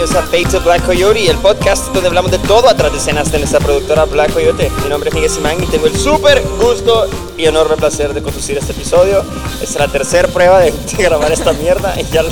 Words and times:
bienvenidos 0.00 0.16
a 0.16 0.26
Fate 0.30 0.56
of 0.56 0.64
Black 0.64 0.86
Coyote, 0.86 1.30
el 1.30 1.36
podcast 1.38 1.92
donde 1.92 2.08
hablamos 2.08 2.30
de 2.30 2.38
todo 2.38 2.70
atrás 2.70 2.90
de 2.90 2.96
escenas 2.96 3.30
de 3.30 3.38
nuestra 3.38 3.60
productora 3.60 4.06
Black 4.06 4.32
Coyote. 4.32 4.70
Mi 4.82 4.88
nombre 4.88 5.10
es 5.10 5.14
Miguel 5.14 5.30
Simán 5.30 5.62
y 5.62 5.66
tengo 5.66 5.86
el 5.86 5.94
súper 5.94 6.42
gusto 6.58 7.06
y 7.36 7.44
enorme 7.44 7.76
placer 7.76 8.14
de 8.14 8.22
conducir 8.22 8.56
este 8.56 8.72
episodio. 8.72 9.22
Es 9.62 9.74
la 9.74 9.88
tercera 9.88 10.26
prueba 10.28 10.60
de, 10.60 10.72
de 10.96 11.02
grabar 11.02 11.30
esta 11.30 11.52
mierda 11.52 12.00
y 12.00 12.04
ya, 12.04 12.22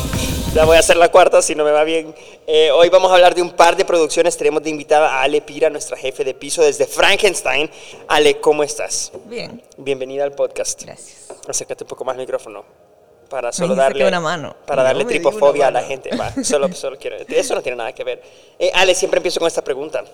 ya 0.55 0.65
voy 0.65 0.77
a 0.77 0.81
hacer 0.81 0.97
la 0.97 1.11
cuarta 1.11 1.43
si 1.43 1.55
no 1.55 1.63
me 1.63 1.71
va 1.71 1.85
bien. 1.85 2.15
Eh, 2.47 2.71
hoy 2.71 2.89
vamos 2.89 3.11
a 3.11 3.17
hablar 3.17 3.35
de 3.35 3.43
un 3.43 3.51
par 3.51 3.77
de 3.77 3.85
producciones. 3.85 4.39
Tenemos 4.39 4.63
de 4.63 4.71
invitada 4.71 5.19
a 5.19 5.23
Ale 5.25 5.43
Pira, 5.43 5.69
nuestra 5.69 5.99
jefe 5.99 6.25
de 6.25 6.33
piso 6.33 6.63
desde 6.63 6.87
Frankenstein. 6.87 7.71
Ale, 8.09 8.41
¿cómo 8.41 8.63
estás? 8.63 9.13
Bien, 9.27 9.63
Bienvenida 9.77 10.25
al 10.25 10.33
podcast. 10.33 10.85
gracias. 10.85 11.27
Acércate 11.47 11.85
un 11.85 11.89
poco 11.89 12.07
más 12.07 12.15
al 12.15 12.21
micrófono 12.21 12.88
para 13.29 13.53
solo 13.53 13.75
darle 13.75 14.07
una 14.07 14.21
mano. 14.21 14.57
para 14.67 14.83
darle 14.83 15.05
No 15.05 15.09
tripofobia 15.09 15.69
a 15.69 15.71
la 15.71 15.83
gente. 15.83 16.15
Va, 16.17 16.33
solo, 16.43 16.73
solo 16.73 16.97
quiero. 16.99 17.17
Eso 17.29 17.55
no 17.55 17.63
tiene 17.63 17.77
nada 17.77 17.93
que 17.93 18.05
ver. 18.05 18.23
Eh, 18.59 18.71
Ale, 18.75 18.95
siempre 18.95 19.19
empiezo 19.19 19.39
con 19.41 19.47
esta 19.47 19.63
pregunta. 19.63 20.05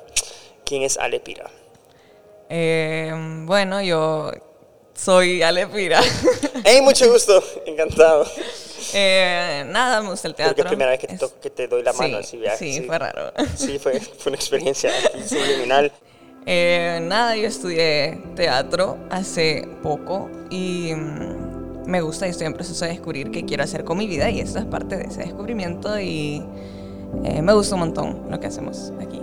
¿Quién 0.65 0.83
es 0.83 0.97
Ale 0.99 1.21
Pira? 1.21 1.49
Eh, 2.49 3.13
bueno, 3.45 3.81
yo 3.83 4.31
soy 4.95 5.43
Alepira. 5.43 6.01
Hey, 6.67 6.81
mucho 6.81 7.11
gusto, 7.13 7.43
encantado. 7.67 8.25
eh, 8.95 9.65
nada, 9.67 10.01
me 10.01 10.09
gusta 10.11 10.29
el 10.29 10.35
Creo 10.35 10.55
teatro. 10.55 10.55
que 10.55 10.61
es 10.61 10.65
la 10.65 10.71
primera 10.71 10.91
vez 10.93 11.01
que 11.01 11.07
te, 11.09 11.13
Es- 11.15 11.21
to- 11.21 11.41
que 11.41 11.51
te 11.51 11.69
doy 11.69 11.83
la 11.83 11.93
mano. 11.93 12.23
sí, 12.23 12.47
así, 12.47 12.73
sí, 12.73 12.81
fue 12.87 12.99
raro. 12.99 13.33
Sí, 13.55 13.79
fue, 13.79 14.01
fue 14.01 14.31
una 14.31 14.37
experiencia 14.37 14.91
subliminal. 15.29 15.93
Eh, 16.47 17.01
nada, 17.03 17.37
yo 17.37 17.47
estudié 17.49 18.19
teatro 18.35 18.97
hace 19.11 19.69
poco 19.83 20.31
y 20.49 20.95
mm, 20.95 21.54
me 21.87 22.01
gusta 22.01 22.27
y 22.27 22.31
estoy 22.31 22.47
en 22.47 22.55
proceso 22.55 22.85
de 22.85 22.93
descubrir 22.93 23.31
qué 23.31 23.45
quiero 23.45 23.63
hacer 23.65 23.85
con 23.85 23.99
mi 23.99 24.07
vida 24.07 24.31
y 24.31 24.41
esto 24.41 24.59
es 24.59 24.65
parte 24.65 24.97
de 24.97 25.05
ese 25.05 25.21
descubrimiento 25.23 25.99
y 26.01 26.43
eh, 27.25 27.43
me 27.43 27.53
gusta 27.53 27.75
un 27.75 27.81
montón 27.81 28.23
lo 28.31 28.41
que 28.41 28.47
hacemos 28.47 28.93
aquí. 29.01 29.21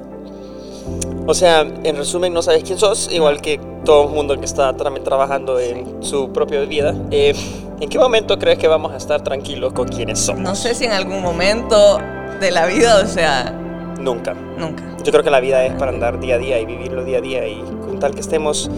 O 1.28 1.34
sea, 1.34 1.62
en 1.62 1.96
resumen, 1.96 2.34
no 2.34 2.42
sabes 2.42 2.64
quién 2.64 2.78
sos, 2.80 3.10
igual 3.12 3.42
que 3.42 3.60
todo 3.86 4.08
el 4.10 4.16
mundo 4.16 4.38
que 4.40 4.46
está 4.46 4.76
también 4.76 5.04
trabajando 5.04 5.60
en 5.60 6.04
su 6.04 6.32
propia 6.32 6.62
vida. 6.62 6.96
Eh, 7.12 7.36
¿En 7.80 7.90
qué 7.90 7.98
momento 8.00 8.38
crees 8.38 8.58
que 8.60 8.68
vamos 8.68 8.92
a 8.92 8.98
estar 8.98 9.24
tranquilos 9.24 9.74
con 9.74 9.88
quienes 9.88 10.20
somos? 10.20 10.42
No 10.42 10.56
sé 10.56 10.74
si 10.76 10.86
en 10.86 10.92
algún 10.92 11.22
momento 11.22 12.00
de 12.40 12.52
la 12.52 12.66
vida, 12.66 13.02
o 13.04 13.08
sea, 13.08 13.58
Nunca. 14.00 14.34
nunca. 14.58 14.84
Yo 15.04 15.12
creo 15.12 15.24
que 15.24 15.30
la 15.30 15.40
vida 15.40 15.64
es 15.66 15.74
para 15.74 15.92
andar 15.92 16.20
día 16.20 16.36
a 16.36 16.38
día 16.40 16.60
y 16.60 16.66
vivirlo 16.66 17.04
día 17.04 17.20
a 17.20 17.22
día 17.22 17.48
y 17.48 17.62
con 17.82 18.00
tal 18.00 18.14
que 18.16 18.22
estemos 18.22 18.70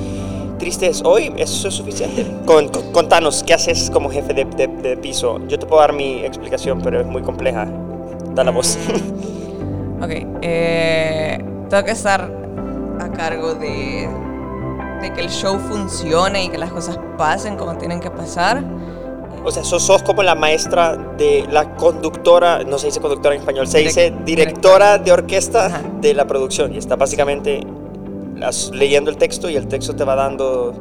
tristes 0.64 1.02
hoy, 1.04 1.34
eso 1.36 1.68
es 1.68 1.74
suficiente. 1.74 2.26
Con- 2.46 2.70
con- 2.70 2.92
contanos, 2.94 3.44
¿qué 3.44 3.54
haces 3.54 3.90
como 3.92 4.10
jefe 4.10 4.34
de, 4.34 4.46
de- 4.46 4.68
de 4.68 4.96
piso? 4.98 5.40
Yo 5.50 5.60
te 5.60 5.66
puedo 5.66 5.82
dar 5.82 5.92
mi 5.92 6.24
explicación, 6.24 6.80
pero 6.82 7.02
es 7.02 7.06
muy 7.06 7.22
compleja. 7.22 7.68
Da 8.34 8.44
la 8.46 8.52
voz. 8.52 8.78
Ok, 10.02 10.10
eh, 10.42 11.38
tengo 11.70 11.84
que 11.84 11.92
estar 11.92 12.32
a 13.00 13.10
cargo 13.12 13.54
de, 13.56 14.08
de 15.02 15.14
que 15.14 15.22
el 15.22 15.30
show 15.30 15.58
funcione 15.60 16.46
y 16.46 16.50
que 16.50 16.58
las 16.58 16.72
cosas 16.72 16.98
pasen 17.18 17.56
como 17.58 17.76
tienen 17.78 18.00
que 18.00 18.10
pasar. 18.10 18.64
o 19.46 19.52
sea, 19.52 19.64
sos, 19.66 19.84
sos 19.84 20.02
como 20.04 20.24
la 20.24 20.36
maestra 20.36 20.96
de 21.18 21.46
la 21.52 21.76
conductora, 21.76 22.64
no 22.64 22.78
se 22.78 22.88
dice 22.88 23.00
conductora 23.02 23.36
en 23.36 23.42
español, 23.42 23.68
se 23.68 23.80
Direc- 23.80 23.84
dice 23.88 24.14
directora 24.26 24.98
de 24.98 25.12
orquesta 25.12 25.66
Ajá. 25.66 25.82
de 26.02 26.14
la 26.14 26.26
producción 26.26 26.74
y 26.74 26.78
está 26.78 26.96
básicamente 26.96 27.62
leyendo 28.74 29.10
el 29.12 29.18
texto 29.18 29.50
y 29.50 29.56
el 29.56 29.68
texto 29.68 29.96
te 29.96 30.04
va 30.04 30.16
dando 30.16 30.74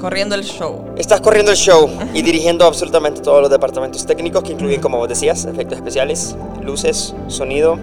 Corriendo 0.00 0.34
el 0.34 0.44
show. 0.44 0.84
Estás 0.98 1.22
corriendo 1.22 1.50
el 1.52 1.56
show 1.56 1.88
y 2.12 2.20
dirigiendo 2.20 2.66
absolutamente 2.66 3.22
todos 3.22 3.40
los 3.40 3.50
departamentos 3.50 4.04
técnicos 4.04 4.42
que 4.42 4.52
incluyen, 4.52 4.80
como 4.80 4.98
vos 4.98 5.08
decías, 5.08 5.46
efectos 5.46 5.78
especiales, 5.78 6.36
luces, 6.62 7.14
sonido 7.28 7.78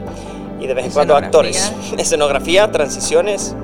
y 0.59 0.67
de 0.67 0.73
vez 0.75 0.85
en 0.85 0.91
cuando 0.91 1.15
actores. 1.15 1.73
Escenografía, 1.97 2.71
transiciones. 2.71 3.55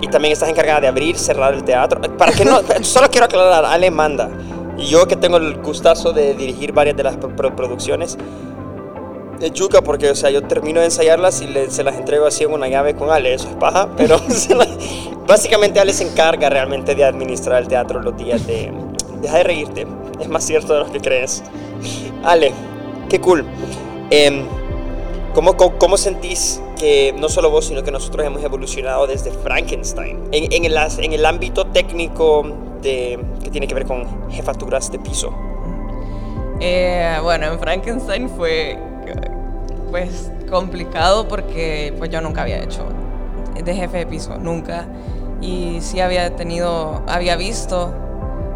Y 0.00 0.06
también 0.08 0.32
estás 0.32 0.48
encargada 0.48 0.80
de 0.80 0.88
abrir, 0.88 1.18
cerrar 1.18 1.52
el 1.52 1.62
teatro. 1.62 2.00
Para 2.16 2.32
que 2.32 2.44
no, 2.44 2.60
solo 2.82 3.08
quiero 3.10 3.26
aclarar, 3.26 3.64
Ale 3.66 3.90
manda. 3.90 4.30
Y 4.78 4.86
yo 4.86 5.06
que 5.06 5.16
tengo 5.16 5.36
el 5.36 5.58
gustazo 5.60 6.12
de 6.14 6.34
dirigir 6.34 6.72
varias 6.72 6.96
de 6.96 7.02
las 7.02 7.16
pro- 7.16 7.36
pro- 7.36 7.54
producciones, 7.54 8.16
yuca 9.40 9.82
porque, 9.82 10.10
o 10.10 10.14
sea, 10.14 10.30
yo 10.30 10.42
termino 10.42 10.80
de 10.80 10.86
ensayarlas 10.86 11.40
y 11.42 11.46
le- 11.46 11.70
se 11.70 11.84
las 11.84 11.96
entrego 11.96 12.26
así 12.26 12.44
en 12.44 12.52
una 12.52 12.68
llave 12.68 12.94
con 12.94 13.10
Ale, 13.10 13.34
eso 13.34 13.48
es 13.48 13.54
paja, 13.56 13.88
pero 13.96 14.20
básicamente 15.26 15.80
Ale 15.80 15.92
se 15.92 16.04
encarga 16.04 16.48
realmente 16.50 16.94
de 16.94 17.04
administrar 17.04 17.62
el 17.62 17.68
teatro 17.68 18.00
los 18.00 18.16
días 18.16 18.46
de... 18.46 18.72
Deja 19.20 19.38
de 19.38 19.42
reírte, 19.42 19.86
es 20.20 20.28
más 20.28 20.44
cierto 20.44 20.74
de 20.74 20.80
lo 20.80 20.92
que 20.92 21.00
crees. 21.00 21.42
Ale, 22.22 22.52
qué 23.08 23.20
cool. 23.20 23.44
Em, 24.10 24.44
¿cómo, 25.34 25.56
cómo, 25.56 25.96
sentís 25.96 26.62
que 26.78 27.12
no 27.18 27.28
solo 27.28 27.50
vos, 27.50 27.64
sino 27.66 27.82
que 27.82 27.90
nosotros 27.90 28.24
hemos 28.24 28.44
evolucionado 28.44 29.08
desde 29.08 29.32
Frankenstein 29.32 30.28
en, 30.30 30.64
el, 30.64 30.76
en 30.76 31.12
el 31.12 31.26
ámbito 31.26 31.66
técnico 31.66 32.44
de, 32.80 33.18
que 33.42 33.50
tiene 33.50 33.66
que 33.66 33.74
ver 33.74 33.86
con 33.86 34.30
jefaturas 34.30 34.92
de 34.92 35.00
piso? 35.00 35.32
Eh, 36.60 37.18
bueno, 37.22 37.46
en 37.46 37.58
Frankenstein 37.58 38.28
fue 38.28 38.78
pues 39.90 40.30
complicado 40.50 41.28
porque 41.28 41.94
pues 41.98 42.10
yo 42.10 42.20
nunca 42.20 42.42
había 42.42 42.58
hecho 42.62 42.86
de 43.62 43.74
jefe 43.74 43.98
de 43.98 44.06
piso, 44.06 44.36
nunca. 44.38 44.86
Y 45.40 45.78
sí 45.80 46.00
había 46.00 46.34
tenido, 46.34 47.02
había 47.06 47.36
visto 47.36 47.92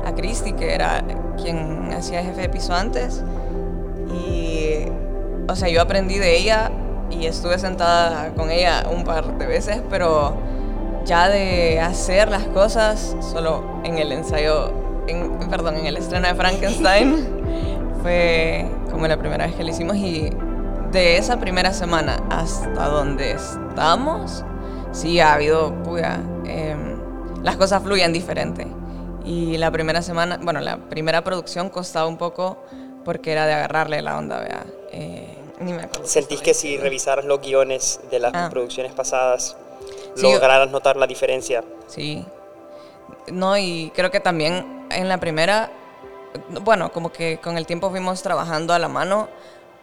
a 0.05 0.13
Christy, 0.15 0.53
que 0.53 0.75
era 0.75 1.05
quien 1.41 1.93
hacía 1.93 2.23
jefe 2.23 2.43
de 2.43 2.49
piso 2.49 2.75
antes. 2.75 3.23
Y, 4.13 4.87
o 5.49 5.57
sea, 5.57 5.69
yo 5.69 5.81
aprendí 5.83 6.19
de 6.19 6.37
ella 6.37 6.71
y 7.11 7.27
estuve 7.27 7.59
sentada 7.59 8.33
con 8.35 8.51
ella 8.51 8.85
un 8.91 9.05
par 9.05 9.39
de 9.39 9.47
veces, 9.47 9.83
pero 9.91 10.35
ya 11.05 11.29
de 11.29 11.81
hacer 11.81 12.31
las 12.31 12.45
cosas 12.45 13.17
solo 13.21 13.81
en 13.85 13.99
el 13.99 14.13
ensayo, 14.13 14.73
en, 15.07 15.39
perdón, 15.51 15.77
en 15.77 15.87
el 15.87 15.97
estreno 15.97 16.27
de 16.29 16.35
Frankenstein, 16.35 17.27
fue 18.03 18.67
como 18.91 19.07
la 19.07 19.17
primera 19.17 19.47
vez 19.47 19.55
que 19.55 19.65
lo 19.65 19.71
hicimos 19.71 19.97
y 19.97 20.31
de 20.93 21.17
esa 21.17 21.39
primera 21.41 21.73
semana 21.73 22.23
hasta 22.31 22.89
donde 22.89 23.33
estamos, 23.33 24.45
sí 24.93 25.21
ha 25.21 25.35
habido, 25.35 25.75
puya, 25.83 26.21
em, 26.45 26.99
las 27.43 27.57
cosas 27.57 27.83
fluyen 27.83 28.13
diferente. 28.13 28.67
Y 29.25 29.57
la 29.57 29.71
primera 29.71 30.03
semana, 30.03 30.39
bueno, 30.43 30.61
la 30.61 30.77
primera 30.77 31.23
producción 31.25 31.71
costaba 31.71 32.07
un 32.07 32.19
poco 32.19 32.59
porque 33.05 33.33
era 33.33 33.47
de 33.47 33.55
agarrarle 33.55 34.03
la 34.03 34.19
onda, 34.19 34.41
vea. 34.41 34.65
Eh, 34.93 35.39
ni 35.61 35.73
me 35.73 35.83
acuerdo. 35.85 36.07
¿Sentís 36.07 36.41
que 36.41 36.55
si 36.55 36.77
revisaras 36.77 37.25
los 37.25 37.41
guiones 37.41 38.01
de 38.11 38.19
las 38.19 38.33
Ah. 38.35 38.49
producciones 38.51 38.93
pasadas, 38.93 39.57
Sí, 40.15 40.23
yo- 40.23 40.33
lograras 40.33 40.71
notar 40.71 40.97
la 40.97 41.07
diferencia? 41.07 41.65
Sí. 41.87 42.25
No, 43.29 43.57
y 43.57 43.93
creo 43.95 44.11
que 44.11 44.21
también 44.21 44.87
en 44.91 45.09
la 45.09 45.19
primera, 45.19 45.71
bueno, 46.63 46.93
como 46.93 47.13
que 47.13 47.39
con 47.39 47.57
el 47.57 47.67
tiempo 47.67 47.91
fuimos 47.91 48.23
trabajando 48.23 48.75
a 48.75 48.79
la 48.79 48.89
mano, 48.89 49.29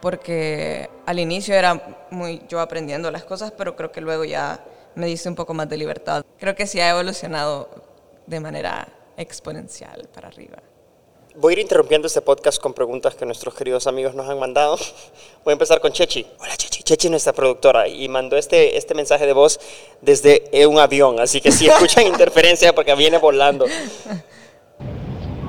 porque 0.00 0.88
al 1.06 1.18
inicio 1.18 1.54
era 1.54 2.06
muy 2.10 2.42
yo 2.48 2.60
aprendiendo 2.60 3.10
las 3.10 3.24
cosas, 3.24 3.52
pero 3.56 3.76
creo 3.76 3.92
que 3.92 4.00
luego 4.00 4.24
ya 4.24 4.64
me 4.94 5.06
diste 5.06 5.28
un 5.28 5.34
poco 5.34 5.54
más 5.54 5.68
de 5.68 5.76
libertad. 5.76 6.24
Creo 6.38 6.54
que 6.54 6.66
sí 6.66 6.80
ha 6.80 6.90
evolucionado 6.90 7.68
de 8.26 8.40
manera 8.40 8.88
exponencial 9.16 10.08
para 10.12 10.28
arriba. 10.28 10.58
Voy 11.36 11.52
a 11.52 11.56
ir 11.56 11.58
interrumpiendo 11.60 12.08
este 12.08 12.20
podcast 12.22 12.60
con 12.60 12.74
preguntas 12.74 13.14
que 13.14 13.24
nuestros 13.24 13.54
queridos 13.54 13.86
amigos 13.86 14.14
nos 14.14 14.28
han 14.28 14.38
mandado. 14.38 14.76
Voy 15.44 15.52
a 15.52 15.54
empezar 15.54 15.80
con 15.80 15.92
Chechi. 15.92 16.26
Hola 16.40 16.56
Chechi. 16.56 16.82
Chechi 16.82 17.06
es 17.06 17.10
nuestra 17.10 17.32
productora 17.32 17.86
y 17.86 18.08
mandó 18.08 18.36
este, 18.36 18.76
este 18.76 18.94
mensaje 18.94 19.26
de 19.26 19.32
voz 19.32 19.60
desde 20.00 20.66
un 20.66 20.78
avión, 20.78 21.20
así 21.20 21.40
que 21.40 21.52
si 21.52 21.68
escuchan 21.68 22.06
interferencia 22.06 22.74
porque 22.74 22.94
viene 22.96 23.18
volando. 23.18 23.66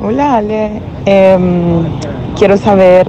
Hola 0.03 0.37
Ale, 0.37 0.81
Em, 1.05 1.99
quiero 2.35 2.57
saber 2.57 3.07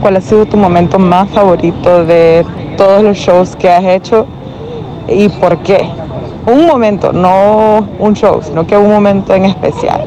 cuál 0.00 0.16
ha 0.16 0.20
sido 0.20 0.46
tu 0.46 0.56
momento 0.56 0.98
más 0.98 1.30
favorito 1.30 2.04
de 2.04 2.44
todos 2.76 3.02
los 3.02 3.16
shows 3.16 3.56
que 3.56 3.68
has 3.68 3.84
hecho 3.84 4.26
y 5.08 5.28
por 5.28 5.62
qué. 5.62 5.88
Un 6.46 6.66
momento, 6.66 7.12
no 7.12 7.88
un 7.98 8.14
show, 8.14 8.42
sino 8.42 8.66
que 8.66 8.76
un 8.76 8.90
momento 8.90 9.34
en 9.34 9.46
especial. 9.46 10.06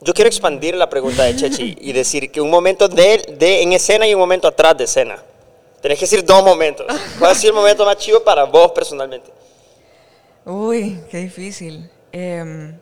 Yo 0.00 0.14
quiero 0.14 0.28
expandir 0.28 0.74
la 0.74 0.88
pregunta 0.88 1.24
de 1.24 1.36
Chechi 1.36 1.76
y 1.80 1.92
decir 1.92 2.30
que 2.30 2.40
un 2.40 2.50
momento 2.50 2.88
de, 2.88 3.36
de 3.38 3.62
en 3.62 3.72
escena 3.72 4.06
y 4.06 4.14
un 4.14 4.20
momento 4.20 4.48
atrás 4.48 4.76
de 4.76 4.84
escena. 4.84 5.16
Tenés 5.82 5.98
que 5.98 6.06
decir 6.06 6.24
dos 6.24 6.42
momentos. 6.42 6.86
¿Cuál 7.18 7.32
ha 7.32 7.34
sido 7.34 7.52
el 7.52 7.56
momento 7.56 7.84
más 7.84 7.96
chivo 7.98 8.20
para 8.20 8.44
vos 8.44 8.72
personalmente? 8.72 9.30
Uy, 10.46 10.98
qué 11.10 11.18
difícil. 11.18 11.90
Em, 12.10 12.74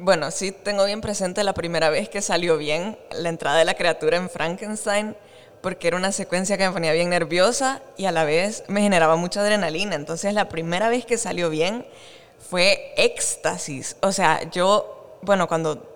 bueno, 0.00 0.30
sí 0.30 0.52
tengo 0.52 0.84
bien 0.84 1.00
presente 1.00 1.44
la 1.44 1.52
primera 1.52 1.90
vez 1.90 2.08
que 2.08 2.22
salió 2.22 2.56
bien 2.56 2.98
la 3.12 3.28
entrada 3.28 3.58
de 3.58 3.64
la 3.64 3.74
criatura 3.74 4.16
en 4.16 4.30
Frankenstein, 4.30 5.16
porque 5.60 5.88
era 5.88 5.96
una 5.96 6.10
secuencia 6.10 6.56
que 6.56 6.66
me 6.66 6.72
ponía 6.72 6.92
bien 6.92 7.10
nerviosa 7.10 7.82
y 7.96 8.06
a 8.06 8.12
la 8.12 8.24
vez 8.24 8.64
me 8.68 8.80
generaba 8.80 9.16
mucha 9.16 9.42
adrenalina. 9.42 9.94
Entonces 9.94 10.32
la 10.32 10.48
primera 10.48 10.88
vez 10.88 11.04
que 11.04 11.18
salió 11.18 11.50
bien 11.50 11.86
fue 12.38 12.94
éxtasis. 12.96 13.96
O 14.00 14.12
sea, 14.12 14.48
yo, 14.50 15.18
bueno, 15.22 15.48
cuando 15.48 15.89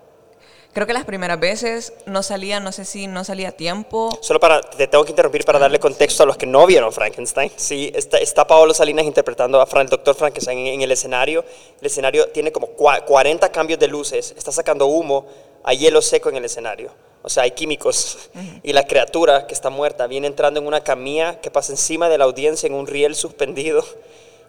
Creo 0.75 0.85
que 0.85 0.91
las 0.91 1.05
primeras 1.05 1.39
veces 1.39 1.93
no 2.05 2.21
salía, 2.21 2.59
no 2.59 2.73
sé 2.73 2.83
si 2.83 3.07
no 3.07 3.23
salía 3.23 3.47
a 3.47 3.51
tiempo. 3.53 4.09
Solo 4.19 4.41
para, 4.41 4.59
te 4.59 4.87
tengo 4.89 5.05
que 5.05 5.11
interrumpir 5.11 5.45
para 5.45 5.57
darle 5.57 5.79
contexto 5.79 6.23
a 6.23 6.25
los 6.25 6.35
que 6.35 6.45
no 6.45 6.65
vieron 6.65 6.91
Frankenstein. 6.91 7.49
Sí, 7.55 7.93
está, 7.95 8.17
está 8.17 8.45
Paolo 8.45 8.73
Salinas 8.73 9.05
interpretando 9.05 9.61
a 9.61 9.81
el 9.81 9.87
doctor 9.87 10.15
Frankenstein 10.15 10.59
en, 10.59 10.67
en 10.73 10.81
el 10.81 10.91
escenario. 10.91 11.45
El 11.79 11.87
escenario 11.87 12.27
tiene 12.27 12.51
como 12.51 12.67
cua- 12.75 13.05
40 13.05 13.49
cambios 13.53 13.79
de 13.79 13.87
luces, 13.87 14.33
está 14.37 14.51
sacando 14.51 14.87
humo, 14.87 15.25
hay 15.63 15.77
hielo 15.77 16.01
seco 16.01 16.27
en 16.27 16.35
el 16.35 16.43
escenario. 16.43 16.91
O 17.21 17.29
sea, 17.29 17.43
hay 17.43 17.51
químicos. 17.51 18.17
Y 18.61 18.73
la 18.73 18.85
criatura 18.85 19.47
que 19.47 19.53
está 19.53 19.69
muerta 19.69 20.07
viene 20.07 20.27
entrando 20.27 20.59
en 20.59 20.67
una 20.67 20.81
camilla 20.83 21.39
que 21.39 21.51
pasa 21.51 21.71
encima 21.71 22.09
de 22.09 22.17
la 22.17 22.25
audiencia 22.25 22.67
en 22.67 22.73
un 22.73 22.85
riel 22.85 23.15
suspendido 23.15 23.81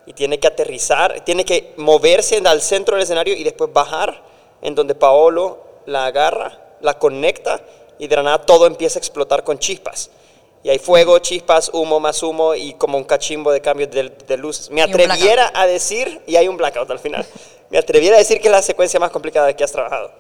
y 0.07 0.13
tiene 0.13 0.41
que 0.41 0.49
aterrizar, 0.49 1.21
tiene 1.21 1.45
que 1.45 1.73
moverse 1.77 2.43
al 2.45 2.61
centro 2.63 2.97
del 2.97 3.05
escenario 3.05 3.37
y 3.37 3.45
después 3.45 3.73
bajar 3.73 4.25
en 4.61 4.75
donde 4.75 4.97
Paolo 4.97 5.66
la 5.87 6.07
agarra, 6.07 6.59
la 6.81 6.99
conecta 6.99 7.61
y 7.99 8.07
de 8.07 8.17
la 8.17 8.23
nada 8.23 8.39
todo 8.45 8.67
empieza 8.67 8.99
a 8.99 9.01
explotar 9.01 9.45
con 9.45 9.59
chispas. 9.59 10.11
Y 10.63 10.69
hay 10.69 10.79
fuego, 10.79 11.19
chispas, 11.21 11.71
humo, 11.73 12.01
más 12.01 12.23
humo 12.23 12.55
y 12.55 12.75
como 12.75 12.99
un 12.99 13.05
cachimbo 13.05 13.53
de 13.53 13.61
cambios 13.61 13.91
de, 13.91 14.11
de 14.11 14.37
luces. 14.37 14.69
Me 14.71 14.83
atreviera 14.83 15.53
a 15.55 15.67
decir, 15.67 16.21
y 16.27 16.37
hay 16.37 16.49
un 16.49 16.57
blackout 16.57 16.91
al 16.91 16.99
final, 16.99 17.25
me 17.71 17.79
atreviera 17.79 18.17
a 18.17 18.19
decir 18.19 18.41
que 18.41 18.49
es 18.49 18.53
la 18.53 18.63
secuencia 18.63 18.99
más 18.99 19.11
complicada 19.11 19.55
que 19.55 19.65
has 19.65 19.73
trabajado. 19.73 20.11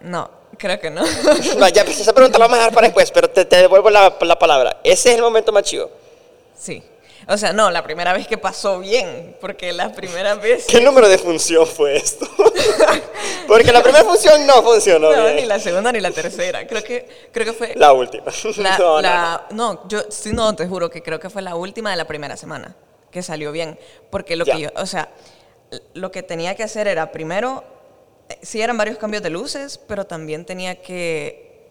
No, 0.00 0.30
creo 0.58 0.80
que 0.80 0.90
no. 0.90 1.02
No, 1.58 1.68
ya 1.68 1.84
pues, 1.84 2.00
esa 2.00 2.12
pregunta 2.12 2.38
la 2.38 2.46
vamos 2.46 2.56
a 2.56 2.60
dejar 2.60 2.74
para 2.74 2.86
después, 2.88 3.10
pero 3.10 3.30
te, 3.30 3.44
te 3.44 3.56
devuelvo 3.56 3.90
la, 3.90 4.16
la 4.20 4.38
palabra. 4.38 4.80
Ese 4.82 5.10
es 5.10 5.16
el 5.16 5.22
momento 5.22 5.52
más 5.52 5.62
chido. 5.62 5.90
sí. 6.56 6.82
O 7.32 7.38
sea, 7.38 7.52
no, 7.52 7.70
la 7.70 7.84
primera 7.84 8.12
vez 8.12 8.26
que 8.26 8.36
pasó 8.36 8.80
bien, 8.80 9.36
porque 9.40 9.72
las 9.72 9.92
primeras 9.92 10.42
veces... 10.42 10.66
¿Qué 10.66 10.80
número 10.80 11.08
de 11.08 11.16
función 11.16 11.64
fue 11.66 11.96
esto? 11.96 12.26
Porque 13.46 13.72
la 13.72 13.82
primera 13.82 14.04
función 14.04 14.46
no 14.46 14.62
funcionó 14.62 15.10
No, 15.14 15.24
bien. 15.24 15.36
ni 15.36 15.44
la 15.46 15.58
segunda 15.58 15.90
ni 15.90 15.98
la 16.00 16.10
tercera. 16.12 16.66
Creo 16.68 16.84
que, 16.84 17.08
creo 17.32 17.46
que 17.46 17.52
fue... 17.52 17.72
La 17.76 17.92
última. 17.92 18.24
La- 18.58 18.78
no, 18.78 18.94
no, 18.96 19.00
la- 19.02 19.46
no, 19.50 19.88
yo 19.88 20.02
sí, 20.08 20.32
no, 20.32 20.54
te 20.54 20.66
juro 20.68 20.88
que 20.90 21.02
creo 21.02 21.18
que 21.18 21.30
fue 21.30 21.42
la 21.42 21.54
última 21.56 21.90
de 21.90 21.96
la 21.96 22.06
primera 22.06 22.36
semana 22.36 22.76
que 23.10 23.22
salió 23.22 23.50
bien. 23.50 23.76
Porque 24.10 24.36
lo 24.36 24.44
Ya. 24.44 24.54
que 24.54 24.60
yo, 24.62 24.68
o 24.76 24.86
sea, 24.86 25.08
lo 25.94 26.10
que 26.12 26.22
tenía 26.22 26.54
que 26.54 26.62
hacer 26.62 26.86
era 26.86 27.10
primero, 27.10 27.64
eh, 28.28 28.38
sí 28.42 28.60
eran 28.62 28.76
varios 28.78 28.98
cambios 28.98 29.22
de 29.22 29.30
luces, 29.30 29.78
pero 29.78 30.04
también 30.06 30.44
tenía 30.44 30.80
que 30.80 31.70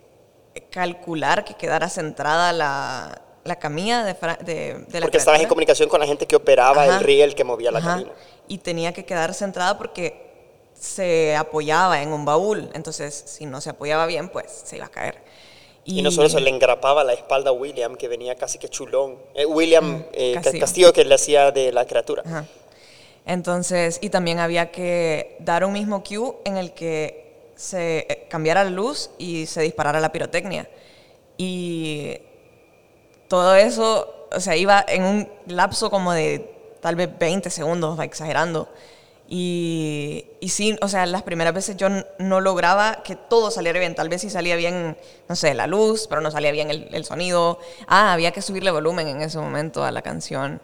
calcular 0.72 1.46
que 1.46 1.54
quedara 1.54 1.88
centrada 1.90 2.52
la, 2.52 3.22
la 3.50 3.58
camilla 3.60 4.04
de, 4.06 4.16
fra- 4.16 4.38
de, 4.38 4.86
de 4.88 5.00
la 5.00 5.06
Porque 5.06 5.18
estabas 5.18 5.42
en 5.42 5.48
comunicación 5.50 5.90
con 5.90 6.00
la 6.00 6.08
gente 6.08 6.26
que 6.26 6.36
operaba 6.38 6.84
Ajá. 6.84 6.98
el 7.00 7.04
riel 7.04 7.36
que 7.36 7.44
movía 7.44 7.72
la 7.72 7.80
Ajá. 7.80 7.90
cabina. 7.96 8.12
Y 8.48 8.60
tenía 8.60 8.94
que 8.94 9.04
quedar 9.06 9.34
centrada 9.34 9.78
porque 9.78 10.30
se 10.74 11.36
apoyaba 11.36 12.02
en 12.02 12.14
un 12.14 12.24
baúl. 12.24 12.70
Entonces, 12.74 13.14
si 13.28 13.46
no 13.46 13.60
se 13.60 13.72
apoyaba 13.72 14.06
bien, 14.06 14.30
pues 14.30 14.46
se 14.66 14.78
iba 14.78 14.86
a 14.86 14.90
caer. 14.90 15.18
Y, 15.84 16.02
no 16.04 16.12
solo 16.12 16.28
eso, 16.28 16.40
le 16.40 16.50
engrapaba 16.52 17.04
la 17.04 17.14
espalda 17.14 17.50
a 17.50 17.54
William, 17.54 17.96
que 17.96 18.08
venía 18.08 18.36
casi 18.36 18.60
que 18.60 18.70
chulón. 18.70 19.18
Eh, 19.34 19.46
William 19.46 20.06
eh, 20.14 20.34
Ca- 20.36 20.42
Castillo. 20.42 20.62
Castillo, 20.62 20.94
que 20.94 21.04
le 21.06 21.16
hacía 21.16 21.52
de 21.52 21.72
la 21.72 21.86
criatura. 21.86 22.22
Ajá. 22.26 22.46
Entonces, 23.26 24.00
y 24.02 24.10
también 24.10 24.40
había 24.40 24.72
que 24.72 25.36
dar 25.40 25.66
un 25.66 25.74
mismo 25.74 26.04
cue 26.04 26.36
en 26.46 26.58
el 26.58 26.74
que 26.74 27.52
se 27.56 28.00
eh, 28.10 28.28
cambiara 28.30 28.64
la 28.64 28.70
luz 28.70 29.10
y 29.18 29.46
se 29.48 29.62
disparara 29.62 30.00
la 30.00 30.12
pirotecnia. 30.12 30.70
Y 31.38 32.20
todo 33.30 33.56
eso, 33.56 34.28
o 34.32 34.40
sea, 34.42 34.58
iba 34.58 34.84
en 34.86 35.04
un 35.04 35.30
lapso 35.46 35.90
como 35.90 36.12
de 36.12 36.76
tal 36.82 36.96
vez 36.98 37.10
20 37.18 37.50
segundos, 37.50 37.98
va 37.98 38.04
exagerando. 38.04 38.68
Y, 39.32 40.26
y 40.40 40.50
sí, 40.50 40.76
o 40.82 40.88
sea, 40.88 41.06
las 41.06 41.22
primeras 41.22 41.54
veces 41.54 41.78
yo 41.78 41.88
no 42.18 42.42
lograba 42.42 43.04
que 43.04 43.16
todo 43.16 43.52
saliera 43.52 43.80
bien. 43.80 43.94
Tal 43.94 44.10
vez 44.10 44.22
sí 44.22 44.30
salía 44.32 44.56
bien, 44.56 44.98
no 45.28 45.36
sé, 45.36 45.54
la 45.54 45.68
luz, 45.68 46.08
pero 46.08 46.20
no 46.20 46.32
salía 46.32 46.52
bien 46.52 46.72
el 46.72 47.06
sonido. 47.06 47.60
Ah, 47.88 48.12
había 48.12 48.32
que 48.32 48.42
subirle 48.42 48.72
volumen 48.72 49.08
en 49.08 49.22
ese 49.22 49.38
momento 49.38 49.84
a 49.84 49.92
la 49.92 50.02
canción. 50.02 50.60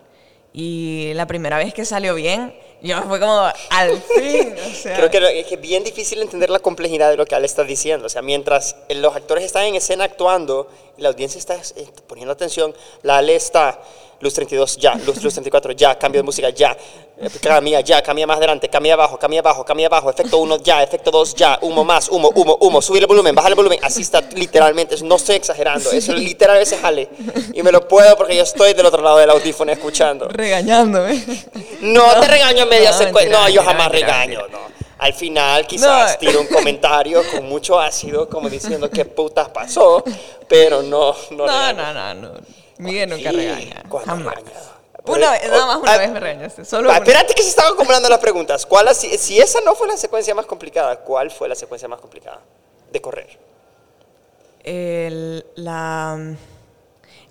Y 0.58 1.12
la 1.16 1.28
primera 1.28 1.58
vez 1.58 1.74
que 1.74 1.84
salió 1.84 2.16
bien, 2.16 2.56
yo 2.82 3.02
fue 3.02 3.20
como, 3.20 3.42
al 3.72 4.02
fin. 4.02 4.56
Creo 4.84 5.12
que 5.12 5.42
es 5.42 5.48
que 5.48 5.58
bien 5.58 5.84
difícil 5.84 6.22
entender 6.22 6.50
la 6.50 6.60
complejidad 6.60 7.10
de 7.10 7.18
lo 7.18 7.26
que 7.26 7.36
Ale 7.36 7.46
está 7.46 7.66
diciendo. 7.66 8.06
O 8.06 8.10
sea, 8.10 8.22
mientras 8.22 8.78
eh, 8.88 8.96
los 8.96 9.14
actores 9.14 9.44
están 9.44 9.66
en 9.66 9.76
escena 9.76 10.06
actuando 10.06 10.70
y 10.98 11.02
la 11.02 11.10
audiencia 11.10 11.40
está 11.40 11.56
eh, 11.56 11.90
poniendo 12.08 12.32
atención, 12.32 12.74
la 13.04 13.18
Ale 13.18 13.36
está, 13.36 13.82
luz 14.20 14.34
32, 14.34 14.78
ya, 14.78 14.96
luz, 14.96 15.22
luz 15.24 15.34
34, 15.34 15.72
ya, 15.74 15.98
cambio 15.98 16.20
de 16.20 16.24
música, 16.24 16.50
ya, 16.50 16.76
eh, 17.20 17.30
cambia, 17.42 17.82
ya, 17.82 18.02
cambia 18.02 18.26
más 18.26 18.38
adelante, 18.38 18.70
cambia 18.70 18.94
abajo, 18.94 19.18
cambia 19.20 19.40
abajo, 19.42 19.64
cambia 19.66 19.88
abajo, 19.88 20.10
efecto 20.10 20.38
1, 20.38 20.58
ya, 20.64 20.82
efecto 20.84 21.12
2, 21.12 21.36
ya, 21.36 21.60
humo 21.62 21.84
más, 21.84 22.10
humo, 22.10 22.32
humo, 22.34 22.58
humo, 22.60 22.82
subir 22.82 23.04
el 23.04 23.08
volumen, 23.08 23.36
bajar 23.36 23.52
el 23.52 23.56
volumen, 23.56 23.80
así 23.82 24.02
está 24.02 24.22
literalmente, 24.34 24.96
no 25.04 25.16
estoy 25.16 25.36
exagerando, 25.36 25.92
eso 25.92 26.14
literal 26.14 26.58
veces 26.58 26.80
jale. 26.82 27.10
Y 27.54 27.62
me 27.64 27.72
lo 27.72 27.88
puedo 27.88 28.16
porque 28.18 28.36
yo 28.36 28.44
estoy 28.44 28.74
del 28.74 28.86
otro 28.86 29.02
lado 29.04 29.18
del 29.18 29.30
audífono 29.30 29.72
escuchando. 29.72 30.28
Regañándome. 30.30 31.24
No 31.82 32.20
te 32.20 32.28
regaño 32.28 32.64
en 32.64 32.70
media 32.70 32.92
No, 32.92 32.98
secuencia. 32.98 33.32
No, 33.32 33.50
yo 33.50 33.62
mentira, 33.62 33.64
jamás 33.64 33.92
mentira, 33.92 34.08
regaño, 34.08 34.40
mentira. 34.42 34.60
no. 34.60 34.76
Al 34.98 35.14
final 35.14 35.68
quizás 35.68 36.14
No. 36.14 36.18
tiro 36.20 36.40
un 36.42 36.48
comentario 36.48 37.22
con 37.32 37.48
mucho 37.50 37.80
ácido, 37.80 38.30
como 38.30 38.50
diciendo 38.50 38.90
qué 38.90 39.04
putas 39.06 39.50
pasó, 39.50 40.04
pero 40.48 40.82
no, 40.82 41.14
no. 41.32 41.46
No, 41.46 41.74
no, 41.74 41.94
no, 41.94 42.14
no. 42.14 42.32
Miguel 42.78 43.10
nunca 43.10 43.30
Sí, 43.32 43.36
regaña. 43.36 43.84
Una 45.08 45.32
vez, 45.32 45.50
nada 45.50 45.66
más 45.68 45.78
una 45.78 45.94
Ah, 45.94 45.98
vez 46.00 46.12
me 46.12 46.20
regañaste. 46.20 46.66
Solo 46.66 46.92
ah. 46.92 46.98
Espérate 46.98 47.34
que 47.36 47.44
se 47.44 47.50
estaban 47.50 47.74
acumulando 47.74 48.10
las 48.10 48.20
preguntas. 48.20 48.66
¿Cuál, 48.66 48.94
si, 48.96 49.18
si 49.20 49.40
esa 49.40 49.62
no 49.62 49.76
fue 49.76 49.88
la 49.88 49.98
secuencia 49.98 50.34
más 50.34 50.46
complicada, 50.48 50.98
¿cuál 51.02 51.30
fue 51.30 51.48
la 51.48 51.56
secuencia 51.56 51.88
más 51.88 52.00
complicada 52.02 52.42
de 52.92 53.02
correr? 53.02 53.38
El- 54.64 55.46
la, 55.56 56.18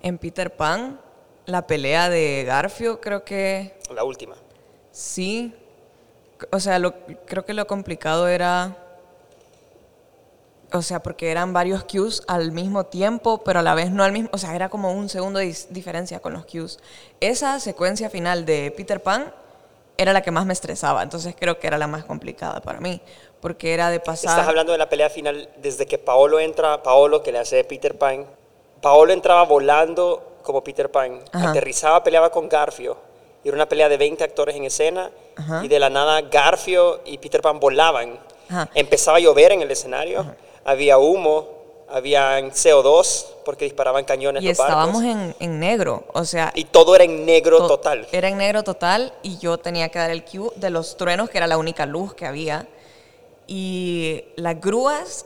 en 0.01 0.17
Peter 0.17 0.55
Pan, 0.55 1.01
la 1.45 1.67
pelea 1.67 2.09
de 2.09 2.43
Garfio, 2.45 3.01
creo 3.01 3.23
que 3.25 3.77
La 3.93 4.03
última. 4.03 4.35
sí. 4.91 5.53
O 6.51 6.59
sea, 6.59 6.79
lo, 6.79 6.93
creo 7.25 7.45
que 7.45 7.53
lo 7.53 7.65
complicado 7.65 8.27
era. 8.27 8.75
O 10.75 10.81
sea, 10.81 11.01
porque 11.01 11.31
eran 11.31 11.53
varios 11.53 11.83
cues 11.85 12.21
al 12.27 12.51
mismo 12.51 12.85
tiempo, 12.85 13.43
pero 13.43 13.59
a 13.59 13.63
la 13.63 13.75
vez 13.75 13.91
no 13.91 14.03
al 14.03 14.11
mismo. 14.11 14.29
O 14.33 14.37
sea, 14.37 14.55
era 14.55 14.69
como 14.69 14.91
un 14.91 15.09
segundo 15.09 15.39
de 15.39 15.55
diferencia 15.69 16.19
con 16.19 16.33
los 16.33 16.45
cues. 16.45 16.79
Esa 17.19 17.59
secuencia 17.59 18.09
final 18.09 18.45
de 18.45 18.73
Peter 18.75 19.01
Pan 19.01 19.33
era 19.97 20.13
la 20.13 20.21
que 20.21 20.31
más 20.31 20.45
me 20.45 20.53
estresaba. 20.53 21.03
Entonces 21.03 21.35
creo 21.39 21.59
que 21.59 21.67
era 21.67 21.77
la 21.77 21.87
más 21.87 22.03
complicada 22.03 22.59
para 22.61 22.79
mí. 22.79 23.01
Porque 23.39 23.73
era 23.73 23.89
de 23.89 23.99
pasar. 23.99 24.31
Estás 24.31 24.47
hablando 24.47 24.71
de 24.71 24.77
la 24.77 24.89
pelea 24.89 25.09
final 25.09 25.49
desde 25.57 25.85
que 25.85 25.97
Paolo 25.97 26.39
entra, 26.39 26.81
Paolo 26.83 27.21
que 27.23 27.31
le 27.31 27.39
hace 27.39 27.57
de 27.57 27.63
Peter 27.63 27.97
Pan. 27.97 28.25
Paolo 28.81 29.13
entraba 29.13 29.43
volando 29.43 30.39
como 30.43 30.63
Peter 30.63 30.91
Pan, 30.91 31.19
Ajá. 31.31 31.49
aterrizaba, 31.51 32.03
peleaba 32.03 32.29
con 32.29 32.49
Garfio. 32.49 32.97
Y 33.43 33.47
era 33.47 33.55
una 33.55 33.67
pelea 33.69 33.89
de 33.89 33.97
20 33.97 34.23
actores 34.23 34.55
en 34.55 34.63
escena. 34.65 35.11
Ajá. 35.37 35.63
Y 35.63 35.67
de 35.67 35.79
la 35.79 35.89
nada 35.89 36.21
Garfio 36.21 37.01
y 37.05 37.17
Peter 37.17 37.41
Pan 37.41 37.59
volaban. 37.59 38.19
Ajá. 38.49 38.69
Empezaba 38.73 39.17
a 39.17 39.19
llover 39.21 39.51
en 39.53 39.61
el 39.61 39.71
escenario. 39.71 40.25
Había 40.65 40.97
humo, 40.97 41.47
había 41.87 42.39
CO2 42.41 43.25
porque 43.45 43.65
disparaban 43.65 44.03
cañones 44.03 44.41
Y 44.43 44.47
los 44.47 44.59
estábamos 44.59 45.03
en, 45.03 45.35
en 45.39 45.59
negro. 45.59 46.03
O 46.13 46.25
sea, 46.25 46.51
Y 46.55 46.65
todo 46.65 46.95
era 46.95 47.03
en 47.05 47.25
negro 47.25 47.59
To- 47.59 47.67
total. 47.67 48.07
Era 48.11 48.27
en 48.27 48.37
negro 48.37 48.63
total 48.63 49.13
y 49.23 49.37
yo 49.37 49.57
tenía 49.59 49.89
que 49.89 49.99
dar 49.99 50.09
el 50.11 50.25
cue 50.25 50.49
de 50.55 50.69
los 50.71 50.97
truenos, 50.97 51.29
que 51.29 51.37
era 51.37 51.45
la 51.47 51.57
única 51.57 51.85
luz 51.85 52.13
que 52.15 52.25
había. 52.25 52.67
Y 53.47 54.23
las 54.37 54.59
grúas 54.59 55.25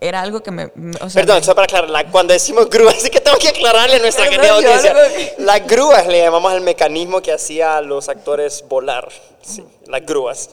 era 0.00 0.20
algo 0.20 0.42
que 0.42 0.50
me... 0.50 0.70
me- 0.74 0.96
o 1.00 1.08
sea, 1.08 1.22
Perdón, 1.22 1.36
me- 1.38 1.42
solo 1.44 1.54
para 1.54 1.64
aclarar, 1.66 1.90
la- 1.90 2.10
cuando 2.10 2.32
decimos 2.32 2.68
grúas, 2.68 2.96
sí 3.00 3.08
que 3.08 3.20
tengo 3.20 3.38
que 3.38 3.48
aclararle 3.48 3.96
a 3.96 3.98
nuestra 4.00 4.28
querida 4.28 4.54
audiencia. 4.54 4.94
Las 5.38 5.66
grúas 5.66 6.06
le 6.08 6.18
llamamos 6.20 6.52
al 6.52 6.60
mecanismo 6.60 7.22
que 7.22 7.32
hacía 7.32 7.76
a 7.76 7.80
los 7.82 8.08
actores 8.08 8.64
volar. 8.68 9.08
Sí, 9.42 9.64
las 9.86 10.04
grúas. 10.04 10.50